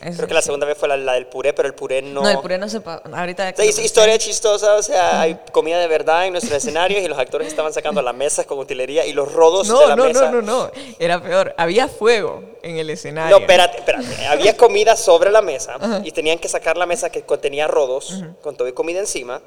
Eso 0.01 0.15
Creo 0.17 0.27
que 0.29 0.33
la 0.33 0.41
segunda 0.41 0.65
vez 0.65 0.77
fue 0.77 0.87
la, 0.87 0.95
la 0.95 1.13
del 1.13 1.27
puré, 1.27 1.51
pero 1.53 1.67
el 1.67 1.73
puré 1.73 2.01
no... 2.01 2.21
No, 2.21 2.29
el 2.29 2.39
puré 2.39 2.57
no 2.57 2.69
se... 2.69 2.79
Ahorita... 3.13 3.53
Sí, 3.57 3.81
historia 3.81 4.17
chistosa, 4.17 4.75
o 4.75 4.81
sea, 4.83 5.19
hay 5.21 5.37
comida 5.51 5.77
de 5.77 5.87
verdad 5.87 6.25
en 6.25 6.31
nuestros 6.31 6.55
escenarios 6.55 7.03
y 7.03 7.07
los 7.09 7.17
actores 7.19 7.47
estaban 7.49 7.73
sacando 7.73 8.01
las 8.01 8.15
mesas 8.15 8.45
con 8.45 8.57
utilería 8.59 9.05
y 9.05 9.11
los 9.11 9.31
rodos 9.31 9.67
de 9.67 9.73
No, 9.73 9.87
la 9.87 9.95
no, 9.97 10.05
mesa. 10.05 10.31
no, 10.31 10.41
no, 10.41 10.63
no. 10.65 10.71
Era 10.99 11.21
peor. 11.21 11.53
Había 11.57 11.87
fuego 11.89 12.43
en 12.63 12.77
el 12.77 12.89
escenario. 12.89 13.35
No, 13.37 13.41
espérate, 13.41 13.77
espérate. 13.79 14.25
Había 14.27 14.55
comida 14.55 14.95
sobre 14.95 15.31
la 15.31 15.41
mesa 15.41 15.77
y 16.03 16.11
tenían 16.11 16.39
que 16.39 16.47
sacar 16.47 16.77
la 16.77 16.85
mesa 16.85 17.09
que 17.09 17.23
contenía 17.23 17.67
rodos, 17.67 18.23
con 18.41 18.55
todo 18.55 18.67
y 18.69 18.73
comida 18.73 18.99
encima, 18.99 19.41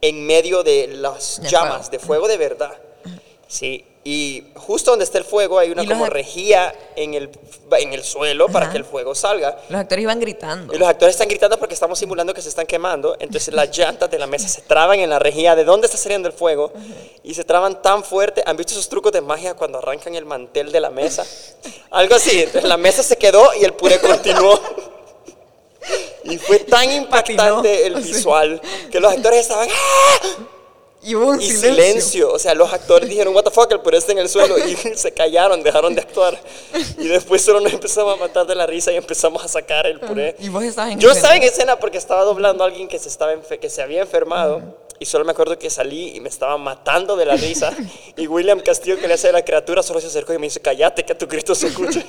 en 0.00 0.26
medio 0.26 0.62
de 0.62 0.88
las 0.88 1.40
De 1.42 1.48
llamas 1.48 1.88
fuego. 1.88 1.90
de 1.90 1.98
fuego 1.98 2.28
de 2.28 2.36
verdad. 2.38 2.72
Sí, 3.46 3.84
y 4.06 4.44
justo 4.54 4.90
donde 4.90 5.04
está 5.06 5.16
el 5.16 5.24
fuego 5.24 5.58
hay 5.58 5.70
una 5.70 5.86
como 5.86 6.04
rejilla 6.06 6.74
en 6.94 7.14
el, 7.14 7.30
en 7.78 7.92
el 7.94 8.04
suelo 8.04 8.48
para 8.50 8.70
que 8.70 8.76
el 8.76 8.84
fuego 8.84 9.14
salga. 9.14 9.56
Los 9.70 9.80
actores 9.80 10.02
iban 10.02 10.20
gritando. 10.20 10.74
Y 10.74 10.78
los 10.78 10.86
actores 10.86 11.14
están 11.14 11.28
gritando 11.28 11.58
porque 11.58 11.72
estamos 11.72 11.98
simulando 11.98 12.34
que 12.34 12.42
se 12.42 12.50
están 12.50 12.66
quemando. 12.66 13.16
Entonces 13.18 13.54
las 13.54 13.70
llantas 13.76 14.10
de 14.10 14.18
la 14.18 14.26
mesa 14.26 14.46
se 14.46 14.60
traban 14.60 15.00
en 15.00 15.08
la 15.08 15.18
rejilla 15.18 15.56
de 15.56 15.64
dónde 15.64 15.86
está 15.86 15.96
saliendo 15.96 16.28
el 16.28 16.34
fuego. 16.34 16.70
Y 17.22 17.32
se 17.32 17.44
traban 17.44 17.80
tan 17.80 18.04
fuerte. 18.04 18.42
¿Han 18.44 18.58
visto 18.58 18.74
esos 18.74 18.90
trucos 18.90 19.10
de 19.10 19.22
magia 19.22 19.54
cuando 19.54 19.78
arrancan 19.78 20.14
el 20.14 20.26
mantel 20.26 20.70
de 20.70 20.80
la 20.80 20.90
mesa? 20.90 21.24
Algo 21.90 22.14
así. 22.14 22.40
Entonces 22.42 22.64
la 22.68 22.76
mesa 22.76 23.02
se 23.02 23.16
quedó 23.16 23.54
y 23.58 23.64
el 23.64 23.72
puré 23.72 23.98
continuó. 24.00 24.60
Y 26.26 26.38
fue 26.38 26.60
tan 26.60 26.90
impactante 26.90 27.36
Patinó. 27.36 27.62
el 27.98 28.02
Sí. 28.02 28.12
visual 28.14 28.60
que 28.90 28.98
los 28.98 29.12
actores 29.12 29.40
estaban... 29.40 29.68
"¡Ah!". 29.70 30.28
Y 31.04 31.14
hubo 31.14 31.26
un 31.28 31.40
y 31.40 31.44
silencio. 31.44 31.70
silencio. 31.74 32.32
O 32.32 32.38
sea, 32.38 32.54
los 32.54 32.72
actores 32.72 33.08
dijeron, 33.08 33.34
what 33.34 33.44
the 33.44 33.50
fuck, 33.50 33.70
el 33.72 33.80
puré 33.80 33.98
está 33.98 34.12
en 34.12 34.18
el 34.18 34.28
suelo. 34.28 34.56
Y 34.58 34.74
se 34.96 35.12
callaron, 35.12 35.62
dejaron 35.62 35.94
de 35.94 36.00
actuar. 36.00 36.38
Y 36.98 37.06
después 37.08 37.42
solo 37.42 37.60
nos 37.60 37.72
empezamos 37.72 38.14
a 38.14 38.16
matar 38.16 38.46
de 38.46 38.54
la 38.54 38.66
risa 38.66 38.90
y 38.92 38.96
empezamos 38.96 39.44
a 39.44 39.48
sacar 39.48 39.86
el 39.86 40.00
puré. 40.00 40.34
Y 40.38 40.48
vos 40.48 40.64
estabas 40.64 40.92
en 40.92 40.98
Yo 41.00 41.10
escena. 41.10 41.20
estaba 41.28 41.36
en 41.36 41.42
escena 41.42 41.76
porque 41.78 41.98
estaba 41.98 42.22
doblando 42.24 42.64
a 42.64 42.66
alguien 42.66 42.88
que 42.88 42.98
se, 42.98 43.08
estaba 43.08 43.34
que 43.40 43.68
se 43.70 43.82
había 43.82 44.00
enfermado. 44.00 44.62
Y 44.98 45.06
solo 45.06 45.24
me 45.24 45.32
acuerdo 45.32 45.58
que 45.58 45.68
salí 45.70 46.14
y 46.16 46.20
me 46.20 46.28
estaba 46.28 46.56
matando 46.56 47.16
de 47.16 47.26
la 47.26 47.36
risa. 47.36 47.74
Y 48.16 48.26
William 48.28 48.60
Castillo, 48.60 48.98
que 48.98 49.06
le 49.08 49.14
hace 49.14 49.26
de 49.26 49.32
la 49.34 49.44
criatura, 49.44 49.82
solo 49.82 50.00
se 50.00 50.06
acercó 50.06 50.32
y 50.32 50.38
me 50.38 50.46
dice, 50.46 50.60
cállate 50.60 51.04
que 51.04 51.14
tu 51.14 51.26
Cristo 51.28 51.54
se 51.54 51.66
escucha. 51.66 52.02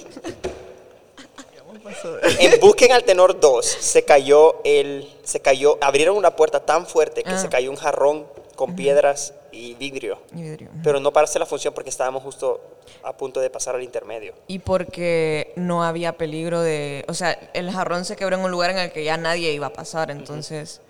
En 2.40 2.60
Busquen 2.60 2.92
al 2.92 3.04
Tenor 3.04 3.40
2 3.40 3.66
se 3.66 4.04
cayó 4.04 4.62
el, 4.64 5.08
se 5.24 5.40
cayó, 5.40 5.78
abrieron 5.82 6.18
una 6.18 6.36
puerta 6.36 6.60
tan 6.60 6.86
fuerte 6.88 7.24
que 7.24 7.32
Ah. 7.32 7.38
se 7.38 7.50
cayó 7.50 7.70
un 7.72 7.78
jarrón 7.78 8.26
con 8.56 8.76
piedras 8.76 9.34
y 9.52 9.74
vidrio. 9.76 10.20
Y 10.34 10.42
vidrio. 10.44 10.70
Pero 10.84 11.00
no 11.00 11.12
para 11.14 11.26
hacer 11.26 11.40
la 11.40 11.46
función 11.46 11.74
porque 11.74 11.90
estábamos 11.90 12.24
justo 12.24 12.62
a 13.04 13.16
punto 13.16 13.40
de 13.40 13.50
pasar 13.50 13.76
al 13.76 13.84
intermedio. 13.84 14.34
Y 14.48 14.60
porque 14.60 15.54
no 15.56 15.84
había 15.84 16.18
peligro 16.18 16.62
de... 16.62 17.04
O 17.08 17.14
sea, 17.14 17.32
el 17.54 17.72
jarrón 17.72 18.06
se 18.06 18.16
quebró 18.16 18.36
en 18.38 18.44
un 18.44 18.52
lugar 18.52 18.72
en 18.72 18.78
el 18.80 18.92
que 18.92 19.04
ya 19.04 19.18
nadie 19.18 19.52
iba 19.52 19.68
a 19.68 19.74
pasar, 19.74 20.10
entonces... 20.12 20.82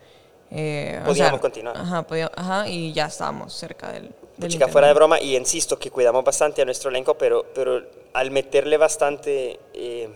eh, 0.51 0.99
o 1.03 1.07
Podíamos 1.07 1.31
sea, 1.31 1.39
continuar. 1.41 1.77
Ajá, 1.77 2.03
podía- 2.03 2.31
ajá, 2.35 2.67
y 2.67 2.93
ya 2.93 3.05
estábamos 3.07 3.53
cerca 3.53 3.91
del... 3.91 4.11
del 4.37 4.51
Chica, 4.51 4.67
fuera 4.67 4.87
de 4.87 4.93
broma, 4.93 5.19
y 5.19 5.35
insisto 5.35 5.77
que 5.79 5.89
cuidamos 5.91 6.23
bastante 6.23 6.61
a 6.61 6.65
nuestro 6.65 6.89
elenco, 6.89 7.17
pero, 7.17 7.45
pero 7.53 7.81
al 8.13 8.31
meterle 8.31 8.77
bastante 8.77 9.59
eh, 9.73 10.09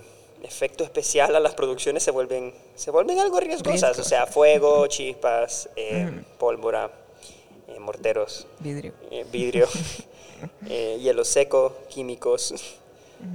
efecto 0.44 0.84
especial 0.84 1.36
a 1.36 1.40
las 1.40 1.54
producciones 1.56 2.04
se 2.04 2.12
vuelven, 2.12 2.54
se 2.76 2.92
vuelven 2.92 3.20
algo 3.20 3.40
riesgosas. 3.40 3.68
O 3.68 3.72
Riesgosas. 3.88 4.08
sea, 4.08 4.26
fuego, 4.28 4.88
chispas, 4.88 5.70
eh, 5.76 6.24
pólvora, 6.38 6.90
eh, 7.70 7.80
morteros, 7.80 8.48
Vidrio. 8.60 8.94
eh, 9.12 9.26
vidrio, 9.32 9.68
eh, 10.68 10.98
hielo 11.02 11.24
seco, 11.24 11.78
químicos. 11.90 12.54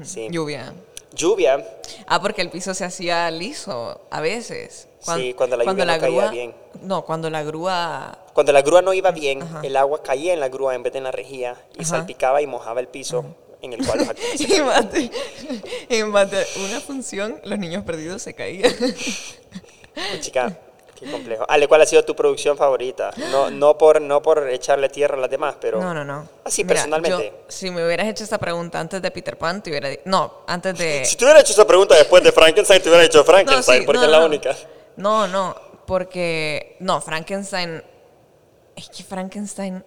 Sí. 0.03 0.29
Lluvia. 0.31 0.75
Lluvia, 1.13 1.65
Ah, 2.07 2.21
porque 2.21 2.43
el 2.43 2.51
piso 2.51 2.75
se 2.75 2.85
hacía 2.85 3.31
liso 3.31 4.01
a 4.11 4.21
veces. 4.21 4.89
Sí, 5.01 5.35
cuando 5.35 5.57
la 5.57 5.65
lluvia 5.65 5.85
no 5.85 6.01
caía 6.01 6.31
bien. 6.31 6.55
No, 6.83 7.05
cuando 7.05 7.29
la 7.31 7.43
grúa... 7.45 8.19
cuando 8.33 8.53
la 8.53 8.63
grúa 8.63 8.83
no 8.83 8.93
iba 8.95 9.11
bien, 9.13 9.43
Ajá. 9.43 9.61
el 9.63 9.77
agua 9.77 10.03
caía 10.03 10.33
en 10.33 10.41
la 10.41 10.49
grúa 10.49 10.75
en 10.75 10.83
vez 10.83 10.93
de 10.93 10.99
en 10.99 11.05
la 11.05 11.13
rejilla 11.13 11.57
y 11.77 11.83
Ajá. 11.83 11.91
salpicaba 11.91 12.41
y 12.43 12.47
mojaba 12.47 12.81
el 12.81 12.89
piso 12.89 13.25
en 13.61 13.75
el 13.75 13.87
cual 13.87 13.99
los 13.99 14.41
Y 14.41 15.99
y 15.99 16.05
más 16.05 16.31
de 16.31 16.45
una 16.69 16.81
función, 16.81 17.41
los 17.45 17.59
niños 17.59 17.85
perdidos 17.85 18.23
se 18.23 18.35
caían. 18.35 18.73
Pues, 19.95 20.21
Chica, 20.21 20.59
qué 20.95 21.11
complejo. 21.11 21.45
Ale, 21.49 21.67
¿cuál 21.69 21.81
ha 21.83 21.87
sido 21.87 22.05
tu 22.05 22.15
producción 22.17 22.57
favorita? 22.57 23.11
No, 23.31 23.51
no, 23.51 23.77
por, 23.79 24.01
no 24.01 24.23
por 24.23 24.49
echarle 24.49 24.89
tierra 24.89 25.17
a 25.17 25.21
las 25.21 25.31
demás, 25.31 25.57
pero... 25.61 25.81
No, 25.81 25.93
no, 25.95 26.05
no. 26.05 26.29
Así, 26.45 26.63
Mira, 26.65 26.75
personalmente. 26.77 27.33
yo, 27.37 27.45
si 27.49 27.71
me 27.71 27.85
hubieras 27.85 28.07
hecho 28.09 28.25
esta 28.25 28.39
pregunta 28.39 28.79
antes 28.81 29.01
de 29.03 29.11
Peter 29.11 29.37
Pan, 29.37 29.63
te 29.63 29.71
hubiera 29.71 29.89
di- 29.89 29.99
No, 30.05 30.43
antes 30.47 30.77
de. 30.79 31.05
Si 31.05 31.17
te 31.17 31.25
hubiera 31.25 31.41
hecho 31.41 31.53
esa 31.53 31.67
pregunta 31.67 31.95
después 31.95 32.23
de 32.23 32.33
Frankenstein, 32.33 32.83
te 32.83 32.89
hubiera 32.89 33.05
hecho 33.05 33.25
Frankenstein, 33.25 33.79
No, 33.79 33.83
sí, 33.83 33.87
porque 33.87 33.99
no, 34.01 34.05
es 34.05 34.11
la 34.11 34.21
no. 34.21 34.27
única. 34.27 34.57
No, 34.97 35.27
no, 35.27 35.55
porque. 35.87 36.77
No, 36.81 37.01
Frankenstein. 37.01 37.83
Es 38.77 38.89
que 38.91 39.03
Frankenstein. 39.05 39.85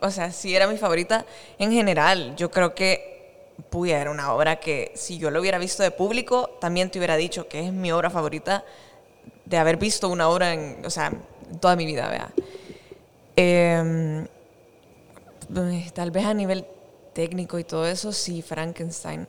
O 0.00 0.10
sea, 0.10 0.30
sí 0.32 0.54
era 0.56 0.66
mi 0.66 0.76
favorita 0.78 1.26
en 1.58 1.72
general. 1.72 2.34
Yo 2.36 2.50
creo 2.50 2.74
que. 2.74 3.12
Puya, 3.70 4.00
era 4.00 4.10
una 4.10 4.32
obra 4.34 4.56
que 4.56 4.90
si 4.96 5.16
yo 5.18 5.30
lo 5.30 5.40
hubiera 5.40 5.58
visto 5.58 5.82
de 5.84 5.92
público, 5.92 6.56
también 6.60 6.90
te 6.90 6.98
hubiera 6.98 7.16
dicho 7.16 7.46
que 7.48 7.60
es 7.66 7.72
mi 7.72 7.92
obra 7.92 8.10
favorita 8.10 8.64
de 9.44 9.56
haber 9.56 9.76
visto 9.76 10.08
una 10.08 10.28
obra 10.28 10.52
en. 10.52 10.84
O 10.84 10.90
sea, 10.90 11.12
en 11.50 11.58
toda 11.60 11.76
mi 11.76 11.86
vida, 11.86 12.08
vea. 12.08 12.30
Em, 13.36 14.24
eh, 14.24 15.90
tal 15.92 16.10
vez 16.10 16.24
a 16.24 16.34
nivel 16.34 16.66
técnico 17.12 17.58
y 17.58 17.64
todo 17.64 17.86
eso, 17.86 18.12
sí, 18.12 18.42
Frankenstein. 18.42 19.26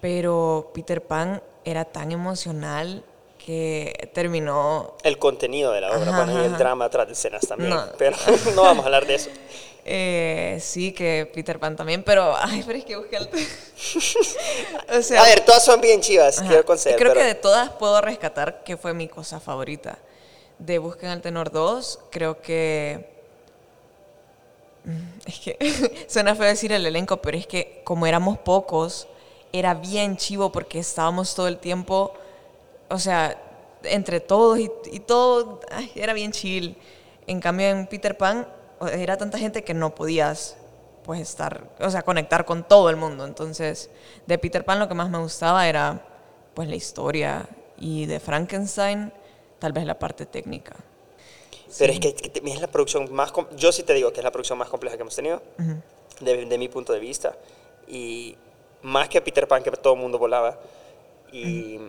Pero 0.00 0.70
Peter 0.74 1.02
Pan 1.02 1.42
era 1.64 1.84
tan 1.84 2.12
emocional 2.12 3.04
que 3.38 4.10
terminó. 4.14 4.94
El 5.02 5.18
contenido 5.18 5.72
de 5.72 5.80
la 5.82 5.90
obra, 5.90 6.10
Ajá, 6.10 6.24
bueno, 6.24 6.42
y 6.42 6.44
el 6.44 6.54
ajá. 6.54 6.58
drama 6.58 6.88
tras 6.90 7.06
de 7.06 7.12
escenas 7.12 7.46
también. 7.46 7.70
No. 7.70 7.84
Pero 7.98 8.16
no 8.54 8.62
vamos 8.62 8.84
a 8.84 8.86
hablar 8.86 9.06
de 9.06 9.14
eso. 9.14 9.30
Eh, 9.86 10.58
sí, 10.62 10.92
que 10.92 11.30
Peter 11.32 11.58
Pan 11.58 11.76
también, 11.76 12.02
pero. 12.02 12.34
Ay, 12.40 12.62
pero 12.66 12.78
es 12.78 12.84
que 12.84 12.96
busqué 12.96 13.16
el. 13.16 13.28
o 14.98 15.02
sea. 15.02 15.22
A 15.22 15.24
ver, 15.24 15.40
todas 15.44 15.64
son 15.64 15.80
bien 15.80 16.00
chivas, 16.00 16.38
Ajá. 16.38 16.48
quiero 16.48 16.64
conceder. 16.64 16.96
Creo 16.98 17.12
pero 17.12 17.20
que 17.20 17.26
de 17.26 17.34
todas 17.34 17.70
puedo 17.70 18.00
rescatar 18.00 18.64
que 18.64 18.76
fue 18.76 18.94
mi 18.94 19.08
cosa 19.08 19.40
favorita. 19.40 19.98
De 20.58 20.78
Busquen 20.78 21.10
al 21.10 21.20
Tenor 21.20 21.50
2, 21.50 22.00
creo 22.10 22.40
que. 22.40 23.12
Mm, 24.84 25.18
Es 25.26 25.38
que 25.40 26.06
suena 26.08 26.34
feo 26.34 26.46
decir 26.46 26.72
el 26.72 26.86
elenco, 26.86 27.18
pero 27.18 27.36
es 27.36 27.46
que 27.46 27.82
como 27.84 28.06
éramos 28.06 28.38
pocos, 28.38 29.06
era 29.52 29.74
bien 29.74 30.16
chivo 30.16 30.50
porque 30.50 30.78
estábamos 30.78 31.34
todo 31.34 31.48
el 31.48 31.58
tiempo, 31.58 32.14
o 32.88 32.98
sea, 32.98 33.38
entre 33.82 34.20
todos 34.20 34.58
y, 34.58 34.70
y 34.92 35.00
todo, 35.00 35.60
ay, 35.70 35.92
era 35.94 36.12
bien 36.14 36.32
chill. 36.32 36.76
En 37.26 37.40
cambio, 37.40 37.68
en 37.68 37.86
Peter 37.86 38.16
Pan 38.16 38.46
era 38.88 39.16
tanta 39.16 39.38
gente 39.38 39.64
que 39.64 39.74
no 39.74 39.94
podías 39.94 40.56
pues 41.04 41.20
estar, 41.20 41.68
o 41.80 41.90
sea, 41.90 42.02
conectar 42.02 42.44
con 42.44 42.64
todo 42.66 42.88
el 42.90 42.96
mundo. 42.96 43.24
Entonces, 43.24 43.90
de 44.26 44.38
Peter 44.38 44.64
Pan 44.64 44.78
lo 44.78 44.88
que 44.88 44.94
más 44.94 45.10
me 45.10 45.18
gustaba 45.18 45.68
era 45.68 46.06
pues 46.54 46.68
la 46.68 46.76
historia 46.76 47.48
y 47.78 48.06
de 48.06 48.20
Frankenstein 48.20 49.12
tal 49.58 49.72
vez 49.72 49.84
la 49.84 49.98
parte 49.98 50.26
técnica. 50.26 50.76
Pero 51.78 51.92
es 51.92 52.00
que, 52.00 52.14
que 52.14 52.50
es 52.50 52.60
la 52.60 52.68
producción 52.68 53.12
más... 53.12 53.32
Yo 53.56 53.72
sí 53.72 53.82
te 53.82 53.94
digo 53.94 54.12
que 54.12 54.20
es 54.20 54.24
la 54.24 54.30
producción 54.30 54.58
más 54.58 54.68
compleja 54.68 54.96
que 54.96 55.02
hemos 55.02 55.16
tenido, 55.16 55.42
de, 56.20 56.46
de 56.46 56.58
mi 56.58 56.68
punto 56.68 56.92
de 56.92 57.00
vista. 57.00 57.36
Y 57.88 58.36
más 58.82 59.08
que 59.08 59.20
Peter 59.20 59.48
Pan, 59.48 59.62
que 59.62 59.70
todo 59.72 59.94
el 59.94 60.00
mundo 60.00 60.18
volaba. 60.18 60.58
Y... 61.32 61.80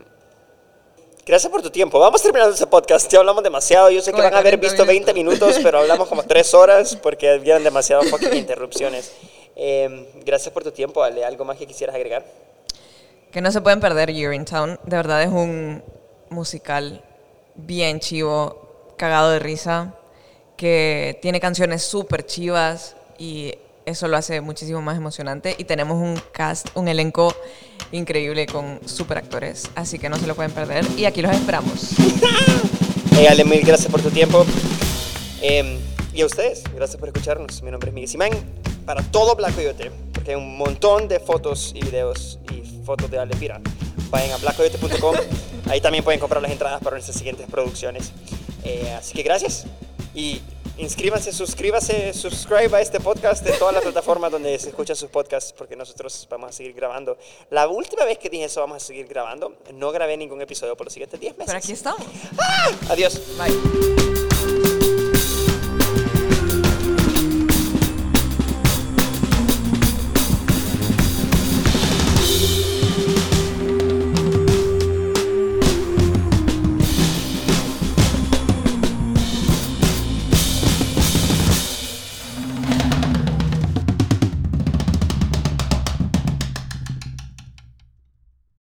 Gracias 1.25 1.51
por 1.51 1.63
tu 1.63 1.71
tiempo. 1.71 1.97
Vamos 1.97 2.21
terminando 2.21 2.53
este 2.53 2.67
podcast. 2.67 3.11
Ya 3.11 3.17
hablamos 3.17 3.43
demasiado. 3.43 3.89
Yo 3.89 3.99
sé 3.99 4.11
que 4.11 4.17
Como 4.17 4.25
van 4.25 4.35
a 4.35 4.37
haber 4.37 4.59
40 4.59 4.67
visto 4.67 4.85
20 4.85 5.13
minutos, 5.15 5.59
pero 5.63 5.79
hablamos 5.79 6.07
como 6.07 6.21
3 6.21 6.53
horas 6.53 6.95
porque 7.01 7.27
habían 7.27 7.63
demasiadas 7.63 8.05
interrupciones. 8.33 9.11
Eh, 9.55 10.21
gracias 10.23 10.53
por 10.53 10.63
tu 10.63 10.69
tiempo, 10.69 11.01
Ale. 11.01 11.25
¿Algo 11.25 11.43
más 11.43 11.57
que 11.57 11.65
quisieras 11.65 11.95
agregar? 11.95 12.23
Que 13.31 13.41
no 13.41 13.51
se 13.51 13.59
pueden 13.59 13.79
perder 13.79 14.13
Town. 14.45 14.79
De 14.83 14.95
verdad 14.95 15.23
es 15.23 15.29
un 15.29 15.83
musical 16.29 17.03
bien 17.55 17.99
chivo, 17.99 18.93
cagado 18.95 19.31
de 19.31 19.39
risa, 19.39 19.95
que 20.57 21.17
tiene 21.23 21.39
canciones 21.39 21.81
súper 21.81 22.27
chivas 22.27 22.95
y 23.17 23.55
eso 23.85 24.07
lo 24.07 24.15
hace 24.15 24.41
muchísimo 24.41 24.79
más 24.83 24.95
emocionante. 24.95 25.55
Y 25.57 25.63
tenemos 25.63 25.97
un 25.97 26.21
cast, 26.31 26.67
un 26.75 26.87
elenco 26.87 27.33
increíble 27.91 28.45
con 28.45 28.79
super 28.85 29.17
actores, 29.17 29.69
así 29.75 29.99
que 29.99 30.09
no 30.09 30.17
se 30.17 30.27
lo 30.27 30.35
pueden 30.35 30.51
perder. 30.51 30.85
Y 30.97 31.05
aquí 31.05 31.21
los 31.21 31.31
esperamos. 31.33 31.91
Eh, 33.17 33.29
Ale, 33.29 33.45
mil 33.45 33.61
gracias 33.61 33.89
por 33.89 34.01
tu 34.01 34.11
tiempo. 34.11 34.45
Eh, 35.41 35.79
y 36.13 36.21
a 36.21 36.25
ustedes, 36.25 36.63
gracias 36.75 36.99
por 36.99 37.07
escucharnos. 37.07 37.61
Mi 37.61 37.71
nombre 37.71 37.89
es 37.89 37.93
Miguel 37.93 38.09
Simán. 38.09 38.31
Para 38.85 39.03
todo 39.03 39.37
Black 39.37 39.55
Coyote, 39.55 39.89
porque 40.13 40.31
hay 40.31 40.35
un 40.35 40.57
montón 40.57 41.07
de 41.07 41.21
fotos 41.21 41.71
y 41.73 41.79
videos 41.79 42.39
y 42.51 42.83
fotos 42.83 43.09
de 43.09 43.17
Ale 43.17 43.33
Pira. 43.37 43.61
Vayan 44.09 44.31
a 44.31 44.37
blackcoyote.com. 44.37 45.15
Ahí 45.69 45.79
también 45.79 46.03
pueden 46.03 46.19
comprar 46.19 46.41
las 46.41 46.51
entradas 46.51 46.81
para 46.81 46.97
nuestras 46.97 47.17
siguientes 47.17 47.47
producciones. 47.49 48.11
Eh, 48.65 48.93
así 48.97 49.13
que 49.13 49.23
gracias. 49.23 49.65
Y 50.13 50.41
inscríbanse, 50.77 51.31
suscríbase, 51.31 52.13
subscribe 52.13 52.75
a 52.75 52.81
este 52.81 52.99
podcast 52.99 53.45
en 53.45 53.57
todas 53.57 53.73
las 53.73 53.83
plataformas 53.83 54.31
donde 54.31 54.57
se 54.59 54.69
escuchan 54.69 54.95
sus 54.95 55.09
podcasts, 55.09 55.53
porque 55.53 55.75
nosotros 55.75 56.27
vamos 56.29 56.49
a 56.49 56.53
seguir 56.53 56.73
grabando. 56.73 57.17
La 57.49 57.67
última 57.67 58.05
vez 58.05 58.17
que 58.17 58.29
dije 58.29 58.45
eso, 58.45 58.61
vamos 58.61 58.77
a 58.77 58.85
seguir 58.85 59.07
grabando. 59.07 59.55
No 59.73 59.91
grabé 59.91 60.17
ningún 60.17 60.41
episodio 60.41 60.75
por 60.75 60.87
los 60.87 60.93
siguientes 60.93 61.19
10 61.19 61.37
meses. 61.37 61.45
Pero 61.47 61.57
aquí 61.57 61.71
estamos. 61.71 62.05
Adiós. 62.89 63.21
Bye. 63.37 64.24